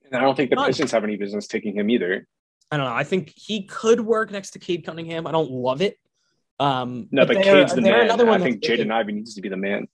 [0.05, 2.27] and i don't think the pistons have any business taking him either
[2.69, 2.93] I don't know.
[2.93, 5.25] I think he could work next to Cade Cunningham.
[5.25, 5.97] I don't love it.
[6.59, 9.55] Um, no but, they're- Cade's the man i think jaden ivey needs to be the
[9.55, 9.87] man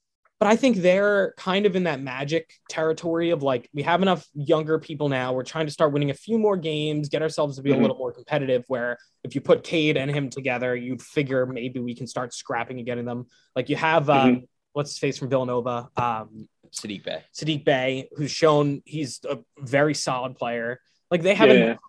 [0.43, 4.27] but I think they're kind of in that magic territory of like we have enough
[4.33, 5.31] younger people now.
[5.31, 7.77] We're trying to start winning a few more games, get ourselves to be Mhm.
[7.77, 8.65] a little more competitive.
[8.67, 12.75] Where if you put Cade and him together, you'd figure maybe we can start scrapping
[12.77, 13.27] and getting them.
[13.55, 17.23] Like you have um, what's his face from Villanova, um, Saddiq Bey.
[17.33, 20.81] Saddiq Bey, who's shown he's a very solid player.
[21.09, 21.79] Like they have Yeah, enough,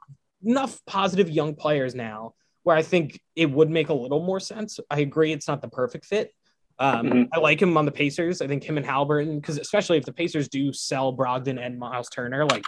[0.44, 4.78] enough positive young players now where I think it would make a little more sense.
[4.88, 6.30] I agree it's not the perfect fit.
[6.78, 7.28] Um, Mhm.
[7.32, 8.42] I like him on the Pacers.
[8.42, 12.08] I think him and Haliburton, because especially if the Pacers do sell Brogdon and Miles
[12.08, 12.64] Turner, like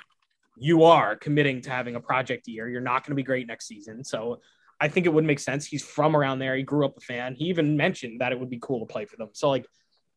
[0.57, 2.69] you are committing to having a project year.
[2.69, 4.05] You're not going to be great next season.
[4.05, 4.41] So
[4.81, 5.67] I think it would make sense.
[5.67, 6.57] He's from around there.
[6.57, 7.35] He grew up a fan.
[7.35, 9.31] He even mentioned that it would be cool to play for them.
[9.33, 9.67] So like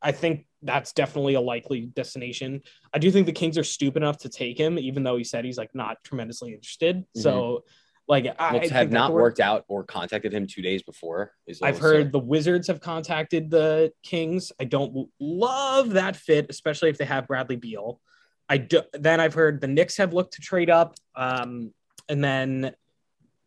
[0.01, 2.61] I think that's definitely a likely destination.
[2.93, 5.43] I do think the Kings are stupid enough to take him, even though he said
[5.43, 7.03] he's like not tremendously interested.
[7.15, 7.65] So
[8.09, 11.31] like I have not worked out or contacted him two days before.
[11.61, 14.51] I've heard the Wizards have contacted the Kings.
[14.59, 18.01] I don't love that fit, especially if they have Bradley Beal.
[18.49, 21.71] I do, then I've heard the Knicks have looked to trade up, um,
[22.09, 22.73] and then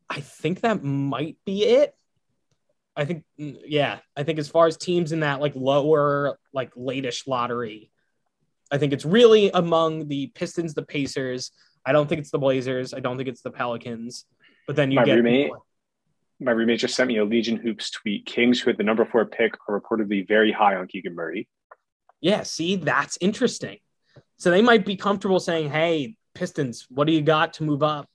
[0.09, 1.93] I think that might be it.
[2.95, 6.73] I think, mm, yeah, I think as far as teams in that like lower, like
[6.77, 7.91] latish lottery,
[8.71, 11.51] I think it's really among the Pistons, the Pacers.
[11.85, 12.95] I don't think it's the Blazers.
[12.95, 14.25] I don't think it's the Pelicans.
[14.67, 15.53] But then you My get roommate-
[16.41, 18.27] my roommate just sent me a legion hoops tweet.
[18.27, 21.49] Kings who had the number four pick are reportedly very high on keegan murray.
[22.21, 23.79] Yeah, see, that's interesting.
[24.39, 28.09] So they might be comfortable saying, "Hey, Pistons, what do you got to move up?"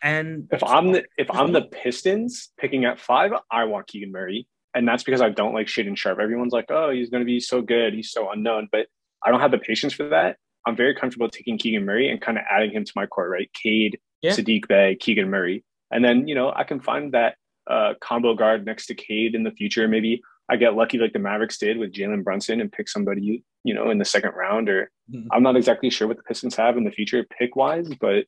[0.00, 4.46] And if i'm the if i'm the pistons picking at five i want keegan murray.
[4.74, 7.40] And that's because i don't like Shaedon Sharpe everyone's like oh he's going to be
[7.40, 7.94] so good.
[7.94, 8.68] He's so unknown.
[8.70, 8.86] But
[9.24, 10.36] i don't have the patience for that.
[10.64, 13.50] I'm very comfortable taking keegan murray and kind of adding him to my court right?
[13.52, 14.32] Cade Yeah.
[14.32, 17.36] Saddiq Bey keegan murray and then you know i can find that
[17.68, 21.18] uh, combo guard next to cade in the future maybe i get lucky like the
[21.18, 24.90] mavericks did with jalen brunson and pick somebody you know in the second round or
[25.12, 25.26] Mhm.
[25.32, 28.24] i'm not exactly sure what the pistons have in the future pick wise but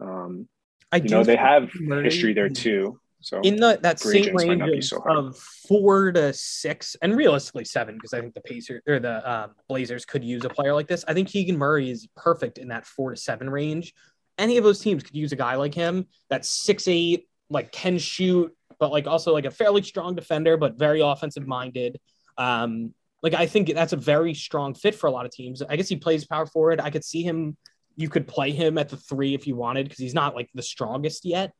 [0.00, 0.48] um
[0.90, 4.60] I you know they have Murray history there too so in the that same range
[4.60, 8.98] of, so of four to six, and realistically seven, because I think the Pacers or
[8.98, 11.04] the um, Blazers could use a player like this.
[11.06, 13.94] I think Keegan Murray is perfect in that four to seven range.
[14.38, 17.98] Any of those teams could use a guy like him that's six eight, like can
[17.98, 22.00] shoot, but like also like a fairly strong defender, but very offensive minded.
[22.38, 25.62] Um, like I think that's a very strong fit for a lot of teams.
[25.62, 26.80] I guess he plays power forward.
[26.80, 27.56] I could see him.
[27.96, 30.62] You could play him at the three if you wanted because he's not like the
[30.62, 31.52] strongest yet.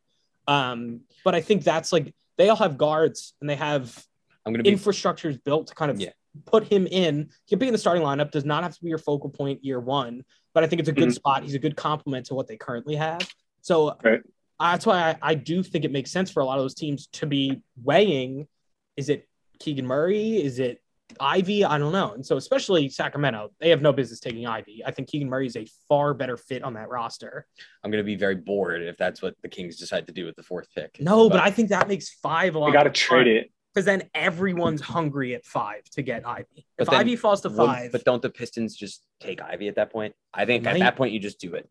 [0.49, 4.03] Um, but I think that's like they all have guards and they have
[4.45, 6.11] I'm gonna be infrastructures built to kind of Yeah.
[6.47, 7.29] put him in.
[7.45, 8.31] He'll be in the starting lineup.
[8.33, 10.25] Does not have to be your focal point year one,
[10.55, 11.15] but I think it's a good Mhm.
[11.15, 11.43] spot.
[11.43, 13.21] He's a good complement to what they currently have.
[13.61, 14.21] So Right.
[14.61, 17.07] that's why I, I do think it makes sense for a lot of those teams
[17.09, 18.49] to be weighing
[18.97, 19.27] is it
[19.59, 20.37] Keegan Murray?
[20.43, 20.83] Is it
[21.19, 21.65] Ivey?
[21.65, 22.13] I don't know.
[22.13, 24.83] And so, especially Sacramento, they have no business taking Ivey.
[24.85, 27.47] I think Keegan Murray is a far better fit on that roster.
[27.83, 30.37] I'm going to be very bored if that's what the Kings decide to do with
[30.37, 31.01] the fourth pick.
[31.01, 32.67] No, but, but I think that makes five a lot.
[32.67, 36.66] We got to trade it because then everyone's hungry at five to get Ivey.
[36.79, 39.91] If then, Ivey falls to five, but don't the Pistons just take Ivey at that
[39.93, 40.14] point?
[40.35, 41.68] I think at that point you just do it.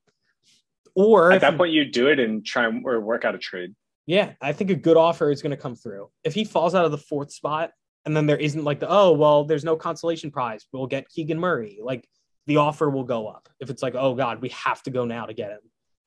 [0.95, 3.75] Or at that point you do it and try and or work out a trade.
[4.07, 6.09] Yeah, I think a good offer is going to come through.
[6.23, 7.71] If he falls out of the fourth spot,
[8.05, 10.65] and then there isn't like the oh well, there's no consolation prize.
[10.71, 11.79] We'll get Keegan Murray.
[11.81, 12.07] Like
[12.47, 13.47] the offer will go up.
[13.59, 15.59] If it's like oh god, we have to go now to get him.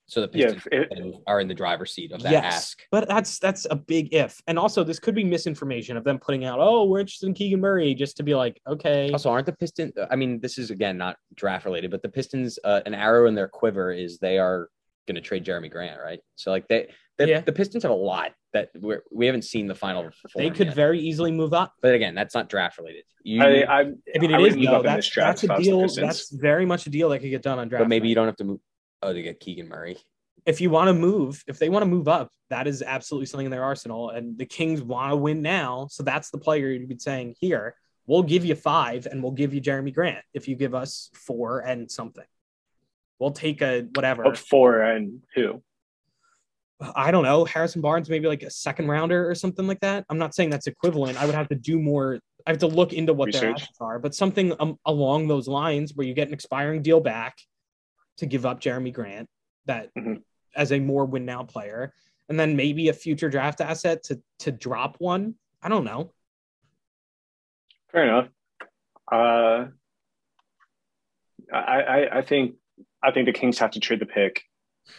[0.07, 2.83] So the Pistons yeah, it, are in the driver's seat of that yes, ask.
[2.91, 4.41] But that's that's a big if.
[4.47, 7.61] And also this could be misinformation of them putting out, oh, we're interested in Keegan
[7.61, 9.11] Murray, just to be like, okay.
[9.13, 12.59] Also, aren't the Pistons I mean, this is again not draft related, but the Pistons,
[12.65, 14.69] uh, an arrow in their quiver is they are
[15.09, 16.21] gonna trade Jerami Grant, right?
[16.37, 17.41] So like they, they yeah.
[17.41, 20.11] the Pistons have a lot that we're, we haven't seen the final.
[20.35, 20.77] They could yet.
[20.77, 21.73] very easily move up.
[21.81, 23.05] But again, that's not draft related.
[23.23, 23.85] You, I, I, I
[24.19, 24.83] mean, it I is, though.
[24.83, 25.89] That's, that's a deal.
[25.89, 27.83] That's very much a deal that could get done on draft.
[27.85, 28.61] But maybe you don't have to move.
[29.05, 29.99] Oh, to get Keegan Murray
[30.47, 33.47] if you want to move, if they want to move up, that is absolutely something
[33.47, 34.11] in their arsenal.
[34.11, 35.89] And the Kings want to win now.
[35.91, 37.75] So that's the player you'd be saying, here,
[38.07, 41.61] we'll give you five and we'll give you Jerami Grant if you give us four
[41.61, 42.25] and something.
[43.19, 44.25] We'll take a whatever.
[44.25, 45.63] But four and who?
[46.95, 47.45] I don't know.
[47.45, 50.05] Harrison Barnes, maybe like a second rounder or something like that.
[50.11, 51.17] I'm not saying that's equivalent.
[51.17, 52.19] I would have to do more.
[52.47, 53.41] I have to look into what Research.
[53.41, 57.01] their assets are, but something um, along those lines where you get an expiring deal
[57.01, 57.39] back
[58.19, 59.29] to give up Jerami Grant
[59.67, 60.15] that mm-hmm
[60.57, 61.93] as a more win now player,
[62.29, 65.35] and then maybe a future draft asset to to drop one.
[65.63, 66.13] I don't know.
[67.91, 68.29] Fair enough.
[69.11, 69.67] Uh,
[71.53, 72.57] I, I I think
[73.03, 74.43] I think the Kings have to trade the pick.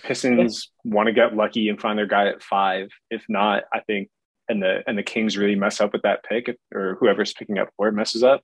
[0.03, 2.89] Pistons want to get lucky and find their guy at five.
[3.11, 4.09] If not, I think
[4.49, 7.59] and the and the Kings really mess up with that pick, if, or whoever's picking
[7.59, 8.41] up for it messes up.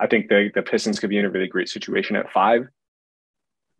[0.00, 2.68] I think the the Pistons could be in a really great situation at five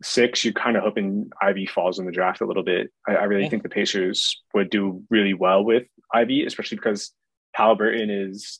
[0.01, 2.91] six, you're kind of hoping Ivey falls in the draft a little bit.
[3.07, 3.49] I, I really yeah.
[3.49, 7.11] think the Pacers would do really well with Ivey, especially because
[7.57, 8.59] Haliburton is,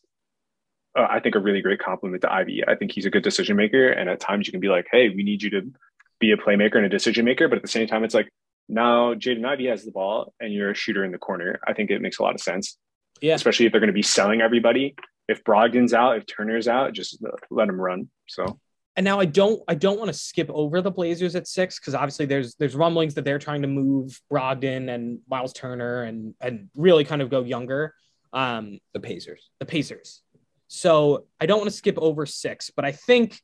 [0.97, 2.63] uh, I think, a really great compliment to Ivey.
[2.67, 5.09] I think he's a good decision maker, and at times you can be like, "Hey,
[5.09, 5.71] we need you to
[6.19, 8.29] be a playmaker and a decision maker," but at the same time, it's like
[8.67, 11.59] now Jaden Ivey has the ball and you're a shooter in the corner.
[11.67, 12.77] I think it makes a lot of sense.
[13.21, 14.95] Yeah, especially if they're going to be selling everybody.
[15.27, 18.09] If Brogdon's out, if Turner's out, just let him run.
[18.27, 18.59] So
[18.99, 21.95] and now I don't I don't want to skip over the Blazers at six because
[21.95, 26.69] obviously there's there's rumblings that they're trying to move Brogdon and Miles Turner and and
[26.75, 27.93] really kind of go younger.
[28.33, 29.51] Um, the Pacers.
[29.59, 30.21] The Pacers.
[30.67, 33.39] So I don't want to skip over six, but I think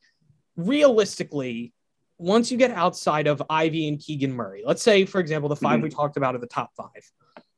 [0.56, 1.72] realistically,
[2.18, 5.72] once you get outside of Ivey and Keegan Murray, let's say for example the 5
[5.72, 5.84] mm-hmm.
[5.84, 7.10] we talked about are the top five.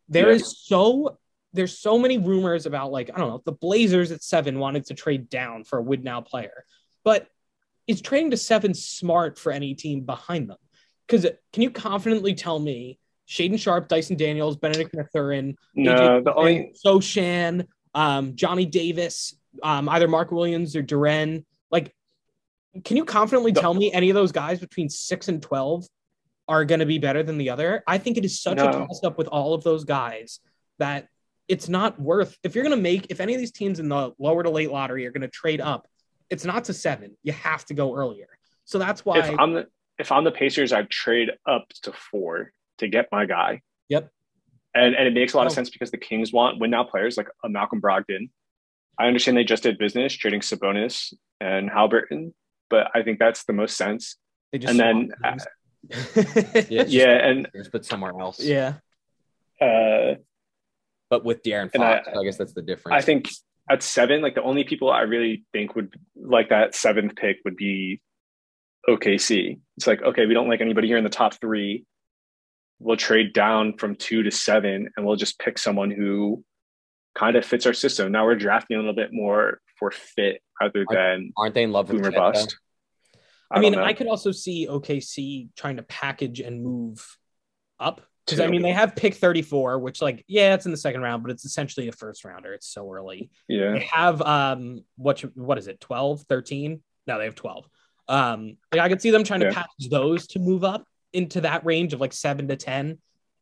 [0.09, 0.37] There yeah.
[0.37, 1.19] is so
[1.53, 4.95] there's so many rumors about like I don't know the Blazers at seven wanted to
[4.95, 6.65] trade down for a win now player,
[7.03, 7.27] but
[7.89, 10.59] is trading to seven smart for any team behind them?
[11.07, 16.35] Because can you confidently tell me Shaedon Sharpe, Dyson Daniels, Bennedict Mathurin, no, AJ the
[16.35, 21.95] only Sochan, um, Johnny Davis, um, either Mark Williams or Duren, like,
[22.85, 25.87] can you confidently tell me any of those guys between six and twelve
[26.47, 27.83] are going to be better than the other?
[27.87, 28.69] I think it is such no.
[28.69, 30.41] a toss up with all of those guys
[30.79, 31.09] that
[31.49, 32.37] it's not worth.
[32.43, 34.71] If you're going to make, if any of these teams in the lower to late
[34.71, 35.89] lottery are going to trade up
[36.31, 37.17] it's not to seven.
[37.23, 38.29] You have to go earlier.
[38.65, 39.67] So that's why if I'm the
[39.99, 43.63] if I'm the Pacers, I'd trade up to four to get my guy.
[43.89, 44.11] Yep.
[44.75, 45.47] And and it makes a lot oh.
[45.47, 48.31] of sense because the Kings want win now players like a Malcolm Brogdon.
[48.99, 52.33] I understand they just did business trading Sabonis and Haliburton,
[52.69, 54.17] but I think that's the most sense.
[54.53, 55.37] They just and then uh,
[56.69, 58.41] yeah, yeah, and just put somewhere else.
[58.41, 58.75] Yeah.
[59.61, 60.17] Uh,
[61.11, 63.03] but with De'Aaron Fox, I, I guess that's the difference.
[63.03, 63.29] I think
[63.71, 67.57] at seven, like the only people I really think would like that seventh pick would
[67.57, 68.01] be
[68.89, 69.61] OKC.
[69.77, 71.85] It's like, okay, we don't like anybody here in the top three.
[72.79, 76.45] We'll trade down from two to seven and we'll just pick someone who
[77.15, 78.13] kind of fits our system.
[78.13, 81.91] Now we're drafting a little bit more for fit rather than aren't they in love
[81.91, 82.57] with bust.
[83.51, 87.17] I, I mean, I could also see OKC trying to package and move
[87.81, 91.01] up because I mean, they have pick 34, which, like, yeah, it's in the second
[91.01, 92.53] round, but it's essentially a first rounder.
[92.53, 93.31] It's so early.
[93.49, 93.73] Yeah.
[93.73, 96.83] They have, um, what, what is it, 12, 13?
[97.07, 97.69] No, they have 12.
[98.09, 99.49] Um, like, I could see them trying yeah.
[99.49, 102.99] to package those to move up into that range of like seven to 10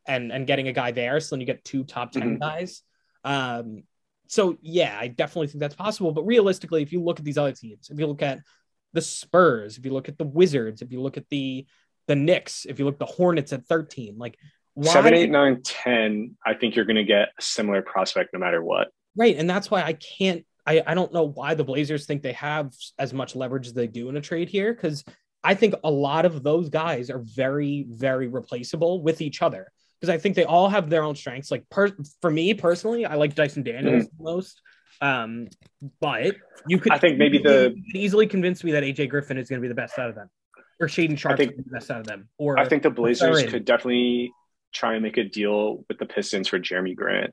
[0.07, 1.18] and, and getting a guy there.
[1.20, 2.37] So then you get two top 10 mm-hmm.
[2.39, 2.82] guys.
[3.24, 3.82] Um,
[4.28, 6.12] so yeah, I definitely think that's possible.
[6.12, 8.41] But realistically, if you look at these other teams, if you look at
[8.93, 11.66] the Spurs, if you look at the Wizards, if you look at the
[12.07, 14.39] the Knicks, if you look at the Hornets at 13, like
[14.77, 14.93] Why?
[14.93, 16.37] Seven, eight, nine, ten.
[16.45, 18.89] I think you're going to get a similar prospect no matter what.
[19.16, 19.35] Right.
[19.35, 22.74] And that's why I can't, I, I don't know why the Blazers think they have
[22.99, 24.74] as much leverage as they do in a trade here.
[24.74, 25.03] Cause
[25.43, 29.72] I think a lot of those guys are very, very replaceable with each other.
[29.99, 31.51] Because I think they all have their own strengths.
[31.51, 34.61] Like per, for me personally, I like Dyson Daniels the most.
[35.01, 35.49] Um,
[36.03, 39.61] but you could I think maybe the easily convince me that AJ Griffin is going
[39.61, 40.29] to be the best out of them.
[40.79, 42.29] Or Shaedon Sharpe is the best out of them.
[42.37, 44.33] Or I think the Blazers could definitely
[44.77, 47.33] try and make a deal with the Pistons for Jerami Grant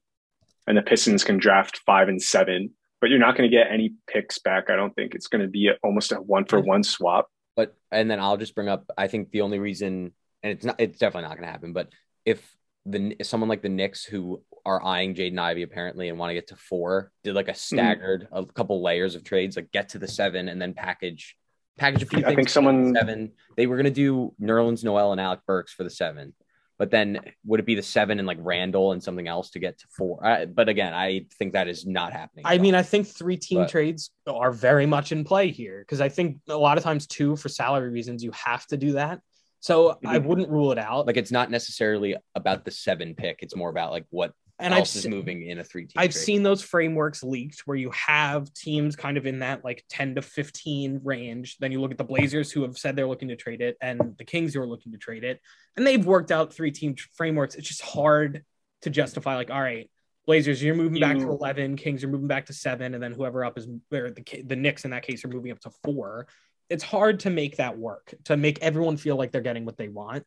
[0.68, 2.72] and the Pistons can draft five and seven,
[3.02, 4.70] but you're not going to get any picks back.
[4.70, 7.28] I don't think it's going to be a, almost a one for one swap.
[7.56, 8.90] But and then I'll just bring up.
[8.98, 11.74] I think the only reason, and it's not, it's definitely not going to happen.
[11.74, 11.90] But
[12.26, 16.36] if the someone like the Knicks who are eyeing Jaden Ivey apparently and want to
[16.36, 17.76] get to four, did like a mm-hmm.
[17.76, 18.50] staggered mm-hmm.
[18.50, 21.36] a couple layers of trades, like get to the seven and then package
[21.78, 22.20] package a few.
[22.20, 22.32] things.
[22.32, 23.34] I think someone seven.
[23.58, 26.34] They were going to do Nerlens Noel and Alec Burks for the seven
[26.78, 29.78] but then would it be the seven and like Randle and something else to get
[29.80, 30.26] to four?
[30.26, 32.46] I, but again, I think that is not happening.
[32.46, 36.02] I mean, I think three team but, trades are very much in play here because
[36.02, 39.22] I think a lot of times two for salary reasons you have to do that.
[39.60, 41.08] So I wouldn't rule it out.
[41.08, 44.96] Like it's not necessarily about the seven pick; it's more about like what and else
[44.96, 45.94] I've is moving in a three team.
[45.96, 46.24] I've trade.
[46.24, 50.22] seen those frameworks leaked where you have teams kind of in that like 10 to
[50.22, 51.58] 15 range.
[51.58, 54.16] Then you look at the Blazers who have said they're looking to trade it and
[54.18, 55.40] the Kings who are looking to trade it.
[55.76, 57.56] And they've worked out three team frameworks.
[57.56, 58.44] It's just hard
[58.84, 59.90] to justify, like, all right,
[60.26, 63.44] Blazers, you're moving back to 11, Kings are moving back to seven, and then whoever
[63.44, 66.28] up is, or the, the Knicks in that case are moving up to four.
[66.70, 69.90] It's hard to make that work, to make everyone feel like they're getting what they
[69.90, 70.24] want.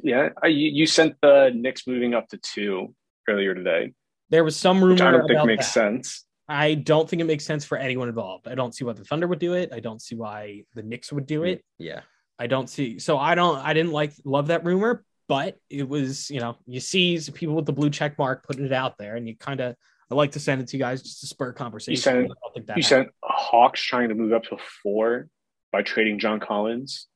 [0.00, 0.28] Yeah.
[0.44, 2.94] You, you sent the Knicks moving up to two
[3.28, 3.92] earlier today.
[4.30, 4.94] There was some rumor.
[4.94, 5.72] Which I don't think makes that.
[5.72, 6.24] sense.
[6.48, 8.48] I don't think it makes sense for anyone involved.
[8.48, 9.72] I don't see why the Thunder would do it.
[9.72, 11.64] I don't see why the Knicks would do it.
[11.78, 12.00] Yeah.
[12.38, 12.98] I don't see.
[12.98, 13.58] So I don't.
[13.58, 17.66] I didn't like love that rumor, but it was you know you see people with
[17.66, 19.76] the blue check mark putting it out there, and you kind of.
[20.10, 21.92] I like to send it to you guys just to spur conversation.
[22.26, 25.28] You sent, you sent Hawks trying to move up to four
[25.72, 27.06] by trading John Collins.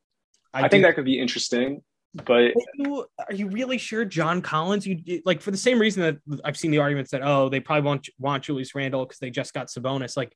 [0.54, 1.82] I, I think that could be interesting.
[2.24, 4.86] But are you, are you really sure John Collins?
[4.86, 7.86] You like for the same reason that I've seen the arguments that oh they probably
[7.86, 10.16] won't want Julius Randle because they just got Sabonis.
[10.16, 10.34] Like,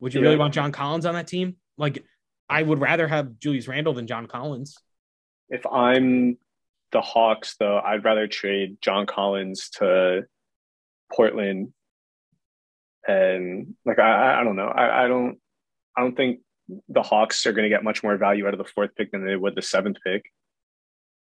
[0.00, 0.26] would you yeah.
[0.26, 1.56] really want John Collins on that team?
[1.76, 2.04] Like,
[2.48, 4.76] I would rather have Julius Randle than John Collins.
[5.48, 6.38] If I'm
[6.92, 10.26] the Hawks, though, I'd rather trade John Collins to
[11.12, 11.72] Portland.
[13.08, 14.68] And like I, I don't know.
[14.68, 15.38] I, I don't
[15.96, 16.40] I don't think
[16.88, 19.24] the Hawks are going to get much more value out of the fourth pick than
[19.24, 20.24] they would the seventh pick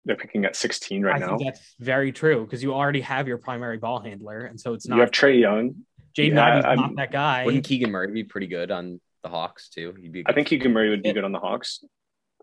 [0.07, 1.37] they're picking at 16 right I now.
[1.37, 4.97] that's very true because you already have your primary ball handler, and so it's not.
[4.97, 5.75] You have Trae Young.
[6.17, 7.45] Jaden yeah, not that guy.
[7.45, 9.95] Wouldn't Keegan Murray be pretty good on the Hawks too?
[10.01, 10.25] He'd be.
[10.25, 11.85] I think Keegan Murray would be good on the Hawks.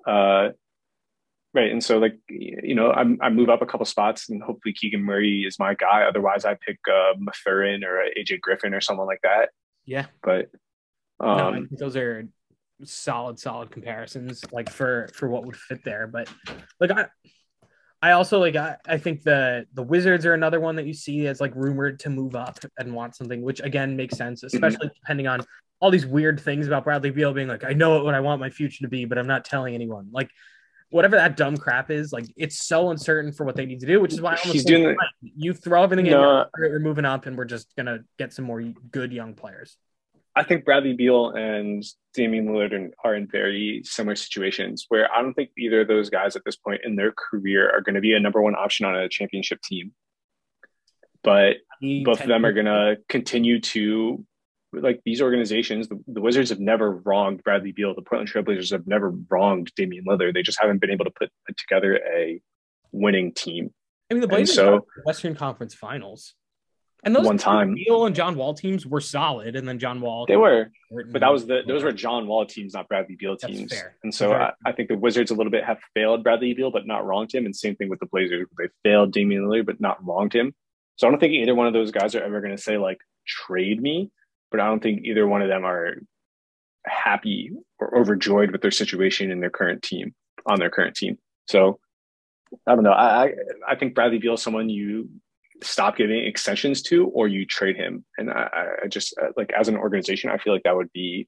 [0.06, 0.50] Uh,
[1.54, 4.74] right, and so like you know, I, I move up a couple spots, and hopefully
[4.74, 6.04] Keegan Murray is my guy.
[6.04, 9.50] Otherwise, I pick uh, Mathurin or AJ Griffin or someone like that.
[9.86, 10.50] Yeah, but
[11.20, 12.28] um, no, those are
[12.84, 16.08] solid, solid comparisons, like for for what would fit there.
[16.08, 16.30] But
[16.80, 17.08] like I
[18.04, 21.26] I also like I, I think the the Wizards are another one that you see
[21.28, 24.48] as like rumored to move up and want something, which again makes sense, mm-hmm.
[24.48, 25.00] especially mm-hmm.
[25.02, 25.40] depending on
[25.80, 28.50] all these weird things about Bradley Beal being like, I know what I want my
[28.50, 30.10] future to be, but I'm not telling anyone.
[30.12, 30.30] Like
[30.90, 34.02] whatever that dumb crap is, like it's so uncertain for what they need to do,
[34.02, 34.98] which is why he's doing it.
[35.22, 36.42] You throw everything no.
[36.42, 39.78] in, we're moving up, and we're just gonna get some more good young players.
[40.36, 41.84] I think Bradley Beal and
[42.16, 46.36] Damian Lillard are in very similar situations where I don't think either of those guys
[46.36, 48.96] at this point in their career are going to be a number one option on
[48.96, 49.94] a championship team.
[51.24, 51.58] But
[52.04, 54.26] both of them are going to continue to,
[54.74, 57.96] like these organizations, the, the, Wizards have never wronged Bradley Beal.
[57.96, 60.34] The Portland Trailblazers have never wronged Damian Lillard.
[60.34, 62.42] They just haven't been able to put, put together a
[62.92, 63.72] winning team.
[64.10, 66.34] I mean, the Blazers so, Western Conference Finals.
[67.06, 70.26] And those one time, Beal and John Wall teams were solid, and then John Wall
[70.26, 70.72] they were,
[71.12, 73.74] but that was the those were John Wall teams, not Bradley Beal teams.
[74.04, 76.88] And so I, I, think the Wizards a little bit have failed Bradley Beal, but
[76.88, 77.46] not wronged him.
[77.46, 80.54] And same thing with the Blazers, they failed Damian Lillard, but not wronged him.
[80.96, 83.00] So I don't think either one of those guys are ever going to say like
[83.28, 84.10] trade me,
[84.50, 85.96] but I don't think either one of them are
[86.86, 90.14] happy or overjoyed with their situation in their current team
[90.46, 91.18] on their current team.
[91.48, 91.80] So
[92.68, 92.92] I don't know.
[92.92, 93.34] I
[93.68, 95.10] I think Bradley Beal is someone you
[95.64, 98.06] stop giving extensions to or you trade him.
[98.18, 98.50] And I,
[98.84, 101.28] I just uh, like as an organization, I feel like that would be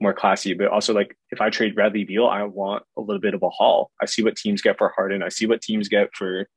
[0.00, 0.54] more classy.
[0.54, 3.50] But also like if I trade Bradley Beal, I want a little bit of a
[3.50, 3.90] haul.
[4.00, 5.22] I see what teams get for Harden.
[5.22, 6.48] I see what teams get for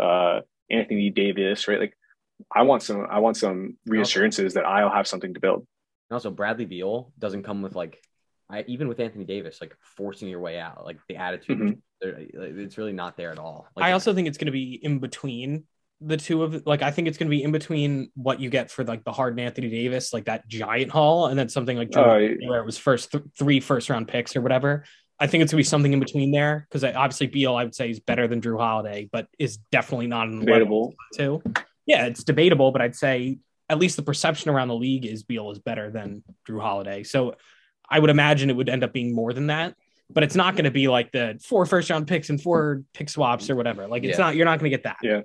[0.00, 1.80] uh, Anthony Davis, right?
[1.80, 1.96] Like
[2.54, 5.66] I want some I want some reassurances that I'll have something to build.
[6.10, 8.02] And also Bradley Beal doesn't come with like
[8.48, 12.60] I, even with Anthony Davis, like forcing your way out, like the attitude, mm-hmm.
[12.62, 13.66] it's really not there at all.
[13.74, 15.64] Like, I also think it's going to be in between
[16.00, 18.70] the two of like I think it's going to be in between what you get
[18.70, 22.18] for like the Harden Anthony Davis, like that giant haul, and then something like Uh,
[22.46, 24.84] where it was first th- three first round picks or whatever.
[25.18, 27.88] I think it's gonna be something in between there because obviously Beal I would say
[27.90, 31.42] is better than Jrue Holiday, but is definitely not in the level debatable.
[31.42, 31.62] too.
[31.86, 33.38] Yeah, it's debatable, but I'd say
[33.70, 37.04] at least the perception around the league is Beal is better than Jrue Holiday.
[37.04, 37.36] So
[37.88, 39.74] I would imagine it would end up being more than that.
[40.10, 43.08] But it's not going to be like the four first round picks and four pick
[43.08, 43.88] swaps or whatever.
[43.88, 44.26] Like it's Yeah.
[44.26, 44.36] not.
[44.36, 44.98] You're not going to get that.
[45.02, 45.22] Yeah.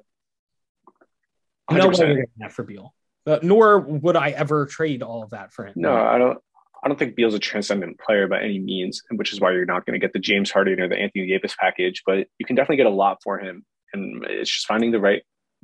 [1.73, 1.99] No way 100%.
[1.99, 2.93] you're getting that for Beal.
[3.25, 5.73] Uh, nor would I ever trade all of that for him.
[5.75, 6.39] No, I don't.
[6.83, 9.85] I don't think Beal's a transcendent player by any means, which is why you're not
[9.85, 12.01] going to get the James Harden or the Anthony Davis package.
[12.07, 13.63] But you can definitely get a lot for him,
[13.93, 15.21] and it's just finding the right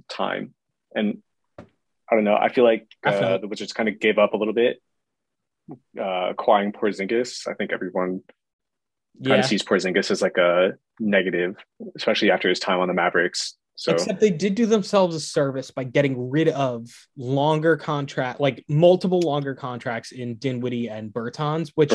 [0.10, 0.54] time.
[0.94, 1.24] And
[1.60, 2.36] I don't know.
[2.36, 4.80] I feel like uh, the Wizards kind of gave up a little bit
[6.00, 7.48] uh, acquiring Porzingis.
[7.48, 8.22] I think everyone
[9.24, 11.56] kind of sees Porzingis as like a negative,
[11.96, 13.56] especially after his time on the Mavericks.
[13.80, 18.66] So Except they did do themselves a service by getting rid of longer contract, like
[18.68, 21.92] multiple longer contracts in Dinwiddie and Bertans, which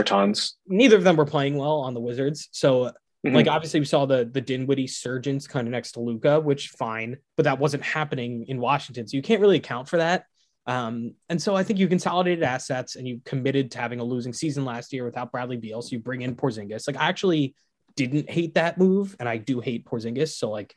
[0.69, 2.49] neither of them were playing well on the Wizards.
[2.53, 2.93] So
[3.27, 3.35] Mhm.
[3.35, 7.17] like obviously we saw the the Dinwiddie surgeons kind of next to Luka, which fine,
[7.37, 9.09] but that wasn't happening in Washington.
[9.09, 10.27] So you can't really account for that.
[10.67, 14.33] Um, and so I think you consolidated assets and you committed to having a losing
[14.33, 15.83] season last year without Bradley Beal.
[15.83, 16.87] So you bring in Porzingis.
[16.87, 17.57] Like I actually
[17.97, 20.37] didn't hate that move, and I do hate Porzingis.
[20.37, 20.77] So like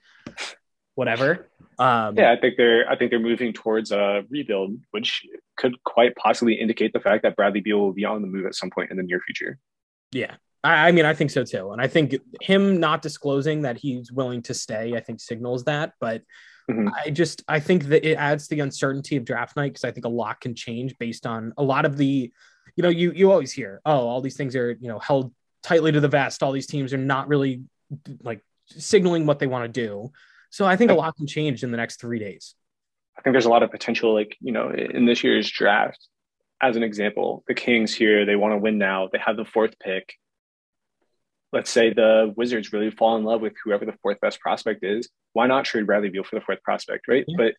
[0.96, 1.48] whatever.
[1.78, 5.26] Um, yeah, I think they're I think they're moving towards a rebuild, which
[5.58, 8.56] could quite possibly indicate the fact that Bradley Beal will be on the move at
[8.56, 9.60] some point in the near future.
[10.12, 10.36] Yeah.
[10.64, 11.72] I, I mean, I think so too.
[11.72, 15.94] And I think him not disclosing that he's willing to stay, I think signals that.
[16.00, 16.24] But
[16.70, 16.92] Mhm.
[16.96, 19.92] I just, I think that it adds to the uncertainty of draft night because I
[19.92, 22.32] think a lot can change based on a lot of the,
[22.76, 25.32] you know, you, you always hear, oh, all these things are, you know, held
[25.62, 26.42] tightly to the vest.
[26.42, 27.62] All these teams are not really
[28.24, 30.12] like signaling what they want to do.
[30.56, 32.56] So I think a lot can change in the next three days.
[33.18, 36.08] I think there's a lot of potential, like, you know, in this year's draft,
[36.62, 39.10] as an example, the Kings here, they want to win now.
[39.12, 40.14] They have the fourth pick.
[41.52, 45.10] Let's say the Wizards really fall in love with whoever the fourth best prospect is.
[45.34, 47.26] Why not trade Bradley Beal for the fourth prospect, right?
[47.28, 47.36] Yeah.
[47.38, 47.56] But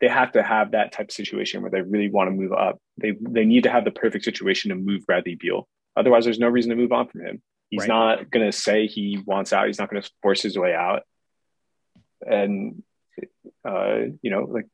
[0.00, 2.78] they have to have that type of situation where they really want to move up.
[2.96, 5.68] They they need to have the perfect situation to move Bradley Beal.
[5.98, 7.42] Otherwise, there's no reason to move on from him.
[7.68, 7.88] He's Right.
[7.88, 9.66] not going to say he wants out.
[9.66, 11.02] He's not going to force his way out.
[12.26, 12.82] And
[13.66, 14.66] uh, you know, like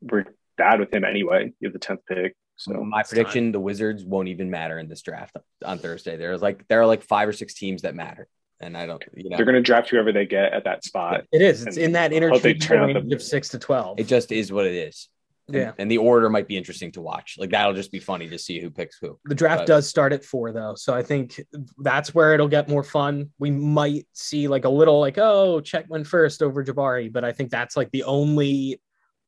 [0.00, 0.24] we're
[0.56, 1.52] bad with him anyway.
[1.60, 4.88] You have the tenth pick, so my it's prediction: the Wizards won't even matter in
[4.88, 6.16] this draft on Thursday.
[6.16, 8.28] There's like there are like five or six teams that matter,
[8.60, 11.24] and I don't, you know, they're going to draft whoever they get at that spot.
[11.32, 11.64] It is.
[11.66, 14.00] It's And in that hope they turn out the- range of six to 12.
[14.00, 15.08] it just is what it is.
[15.48, 15.72] And- yeah.
[15.78, 17.36] and the order might be interesting to watch.
[17.38, 19.18] Like that'll just be funny to see who picks who.
[19.24, 21.40] The draft But- does start at four, though, so I think
[21.78, 23.30] that's where it'll get more fun.
[23.38, 27.32] We might see like a little like, oh, Chet went first over Jabari, but I
[27.32, 28.80] think that's like the only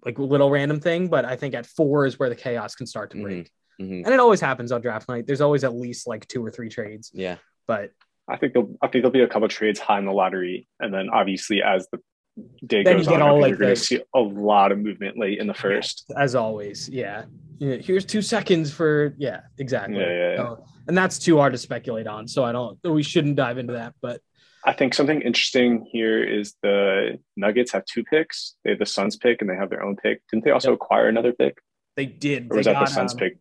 [0.05, 1.09] like little random thing.
[1.09, 3.23] But I think at four is where the chaos can start to Mhm.
[3.23, 3.51] break,
[3.81, 4.05] Mhm.
[4.05, 5.27] and it always happens on draft night.
[5.27, 7.91] There's always at least like two or three trades, Yeah, but
[8.29, 10.69] I think there'll I think there'll be a couple of trades high in the lottery,
[10.81, 11.99] and then obviously as the
[12.67, 15.19] day Then you get on, all, like, you're going to see a lot of movement
[15.19, 16.11] late in the first.
[16.17, 17.25] as always, yeah.
[17.59, 19.99] Yeah, Here's two seconds for yeah, exactly.
[19.99, 20.37] Yeah, yeah, yeah.
[20.37, 22.77] So- and that's too hard to speculate on, so I don't.
[22.83, 24.21] We shouldn't dive into that, but
[24.65, 28.57] I think something interesting here is the Nuggets have two picks.
[28.65, 30.23] They have the Suns pick and they have their own pick.
[30.31, 31.59] Didn't they also acquire another pick,
[31.97, 32.47] they did.
[32.47, 33.39] or They was that the got, Suns um, pick?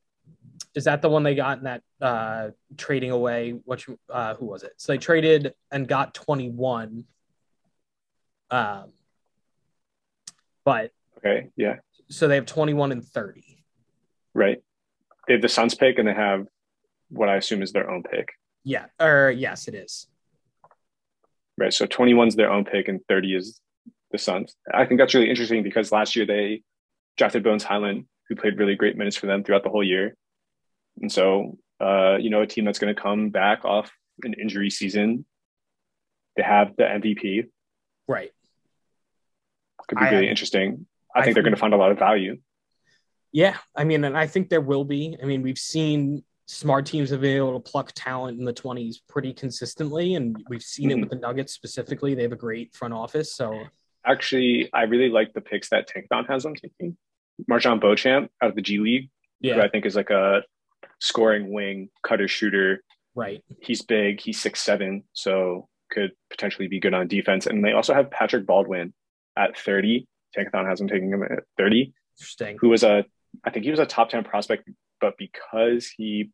[0.76, 4.46] is that the one they got in that uh trading away what you- uh who
[4.46, 7.06] was it so they traded and got 21
[8.52, 8.92] um
[10.66, 11.78] but Okay, yeah,
[12.10, 13.44] so they have 21 and 30
[14.34, 14.62] right.
[15.28, 16.48] They have the Suns pick and they have
[17.10, 18.30] what I assume is their own pick.
[18.64, 20.08] yeah or yes it is
[21.58, 21.74] Right.
[21.74, 23.60] So 21 is their own pick and 30 is
[24.12, 24.56] the Suns.
[24.74, 26.62] I think that's really interesting because last year they
[27.18, 30.16] drafted Bones Hyland, who played really great minutes for them throughout the whole year.
[31.02, 33.92] And so, uh, you know, a team that's going to come back off
[34.24, 35.26] an injury season,
[36.38, 37.48] they have the MVP.
[38.08, 38.32] right
[39.90, 40.86] Could be I- really interesting.
[41.14, 42.38] I, I think they're going to find a lot of value.
[43.32, 47.10] yeah i mean and i think there will be i mean we've seen smart teams
[47.12, 50.98] have been able to pluck talent in the 20s pretty consistently and we've seen it
[50.98, 51.02] Mhm.
[51.02, 53.48] with the nuggets specifically they have a great front office so
[54.06, 56.96] Actually, I really like the picks that Tankathon has them taking.
[57.52, 59.10] MarJon Beauchamp out of the G League,
[59.44, 60.42] who I think is like a
[61.00, 62.82] scoring wing, cutter shooter.
[63.14, 64.22] right he's big.
[64.22, 67.46] He's six seven, so could potentially be good on defense.
[67.46, 68.94] And they also have Patrick Baldwin
[69.40, 70.08] at thirty.
[70.38, 71.94] Tankathon has him taking him at thirty.
[72.20, 73.06] interesting Who was a,
[73.44, 74.70] I think he was a top ten prospect,
[75.02, 76.32] but because he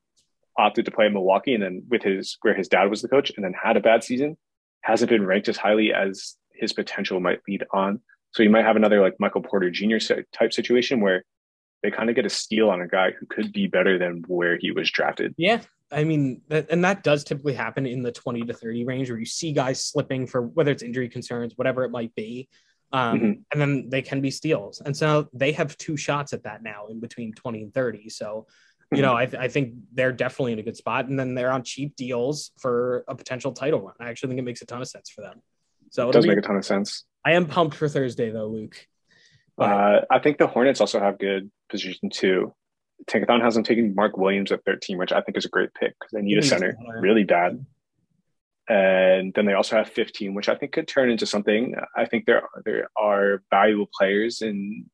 [0.58, 3.32] opted to play in Milwaukee and then with his where his dad was the coach
[3.36, 4.38] and then had a bad season,
[4.82, 8.02] hasn't been ranked as highly as his potential might lead on.
[8.32, 9.98] So you might have another like Michael Porter Jr.
[10.34, 11.24] type situation where
[11.84, 14.58] they kind of get a steal on a guy who could be better than where
[14.58, 15.34] he was drafted.
[15.38, 15.62] Yeah.
[15.92, 19.20] I mean, that, and that does typically happen in the 20 to 30 range where
[19.20, 22.50] you see guys slipping for whether it's injury concerns, whatever it might be.
[22.96, 23.32] Um, mm-hmm.
[23.52, 24.80] And then they can be steals.
[24.80, 28.08] And so they have two shots at that now in between 20 and 30.
[28.08, 28.48] So,
[28.90, 29.18] you know, mm-hmm.
[29.18, 31.08] I, th- I think they're definitely in a good spot.
[31.08, 33.96] And then they're on cheap deals for a potential title run.
[34.00, 35.42] I actually think it makes a ton of sense for them.
[35.90, 37.04] So it does be, make a ton of sense.
[37.26, 38.88] I am pumped for Thursday, though, Luke.
[39.58, 42.54] Uh, I think the Hornets also have good position too.
[43.08, 45.96] Tankathon has them taking Mark Williams at 13, which I think is a great pick
[46.00, 47.66] because they need a center really bad.
[48.68, 51.76] And then they also have 15, which I think could turn into something.
[51.96, 54.86] I think there are, there are valuable players in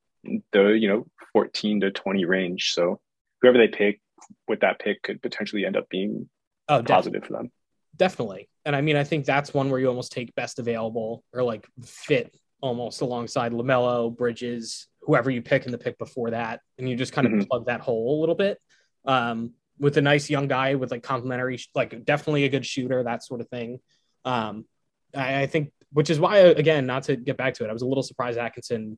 [0.51, 2.73] the you know 14 to 20 range.
[2.73, 2.99] So
[3.41, 4.01] whoever they pick
[4.47, 6.29] with that pick could potentially end up being
[6.69, 7.51] oh, positive for them.
[7.97, 8.49] Definitely.
[8.65, 11.67] And I mean, I think that's one where you almost take best available or like
[11.83, 16.95] fit almost alongside LaMelo, Bridges, whoever you pick in the pick before that, and you
[16.95, 17.43] just kind of mm-hmm.
[17.43, 18.59] plug that hole a little bit.
[19.05, 23.23] Um, with a nice young guy with like complimentary, like definitely a good shooter, that
[23.23, 23.79] sort of thing.
[24.23, 24.65] Um,
[25.13, 27.81] I, I, think, which is why, again, not to get back to it, I was
[27.81, 28.97] a little surprised Atkinson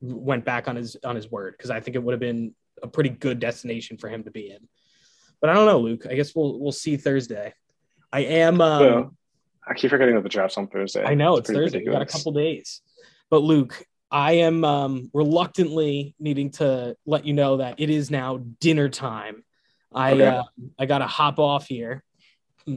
[0.00, 2.88] went back on his on his word because I think it would have been a
[2.88, 4.66] pretty good destination for him to be in.
[5.40, 6.06] But I don't know, Luke.
[6.08, 7.52] I guess we'll we'll see Thursday.
[8.12, 8.60] I am.
[8.60, 9.16] Um,
[9.66, 11.04] I keep forgetting that the draft's on Thursday.
[11.04, 11.78] I know it's, it's Thursday.
[11.80, 12.80] We got a couple days.
[13.30, 18.38] But Luke, I am um, reluctantly needing to let you know that it is now
[18.60, 19.44] dinner time.
[19.94, 20.26] I okay.
[20.26, 20.42] uh,
[20.78, 22.02] I got to hop off here.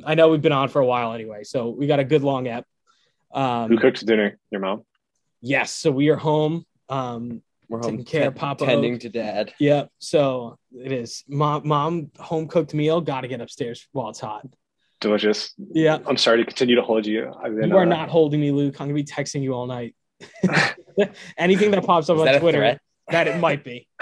[0.05, 2.47] I know we've been on for a while anyway, so we got a good long
[2.47, 2.66] ep.
[3.34, 4.39] Um, Who cooks dinner?
[4.49, 4.84] Your mom?
[5.41, 5.72] Yes.
[5.72, 6.66] So we are home.
[6.89, 8.66] Um, we're home taking care of Papa.
[8.66, 9.53] Tending to dad.
[9.59, 9.89] Yep.
[9.99, 11.68] So it is mom.
[11.68, 13.01] Mom home cooked meal.
[13.01, 14.47] Got to get upstairs while it's hot.
[15.01, 15.53] Delicious.
[15.57, 15.99] Yeah.
[16.07, 17.32] I'm sorry to continue to hold you.
[17.43, 18.80] Been, you are uh, not holding me, Luke.
[18.80, 19.95] I'm gonna be texting you all night.
[21.38, 23.88] Anything that pops up Is on Twitter, that it might be.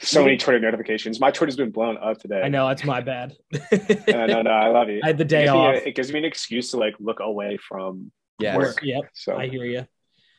[0.00, 1.20] so many Twitter notifications.
[1.20, 2.40] My Twitter's been blown up today.
[2.42, 3.34] I know that's my bad.
[4.08, 5.00] no, no, no, I love you.
[5.02, 5.74] I had the day it off.
[5.74, 8.56] A, it gives me an excuse to like look away from yes.
[8.56, 8.80] work.
[8.82, 9.02] Yep.
[9.14, 9.86] So I hear you.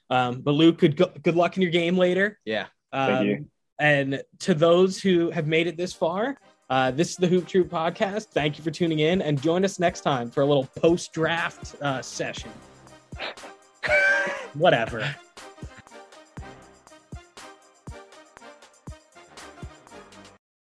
[0.09, 2.39] Um, but Luke, good good luck in your game later.
[2.45, 2.67] Yeah.
[2.91, 3.45] Um, Thank you.
[3.79, 6.37] And to those who have made it this far,
[6.69, 8.27] uh, this is the Hoop Troop podcast.
[8.27, 11.75] Thank you for tuning in, and join us next time for a little post draft
[11.81, 12.51] uh, session.
[14.53, 15.15] Whatever.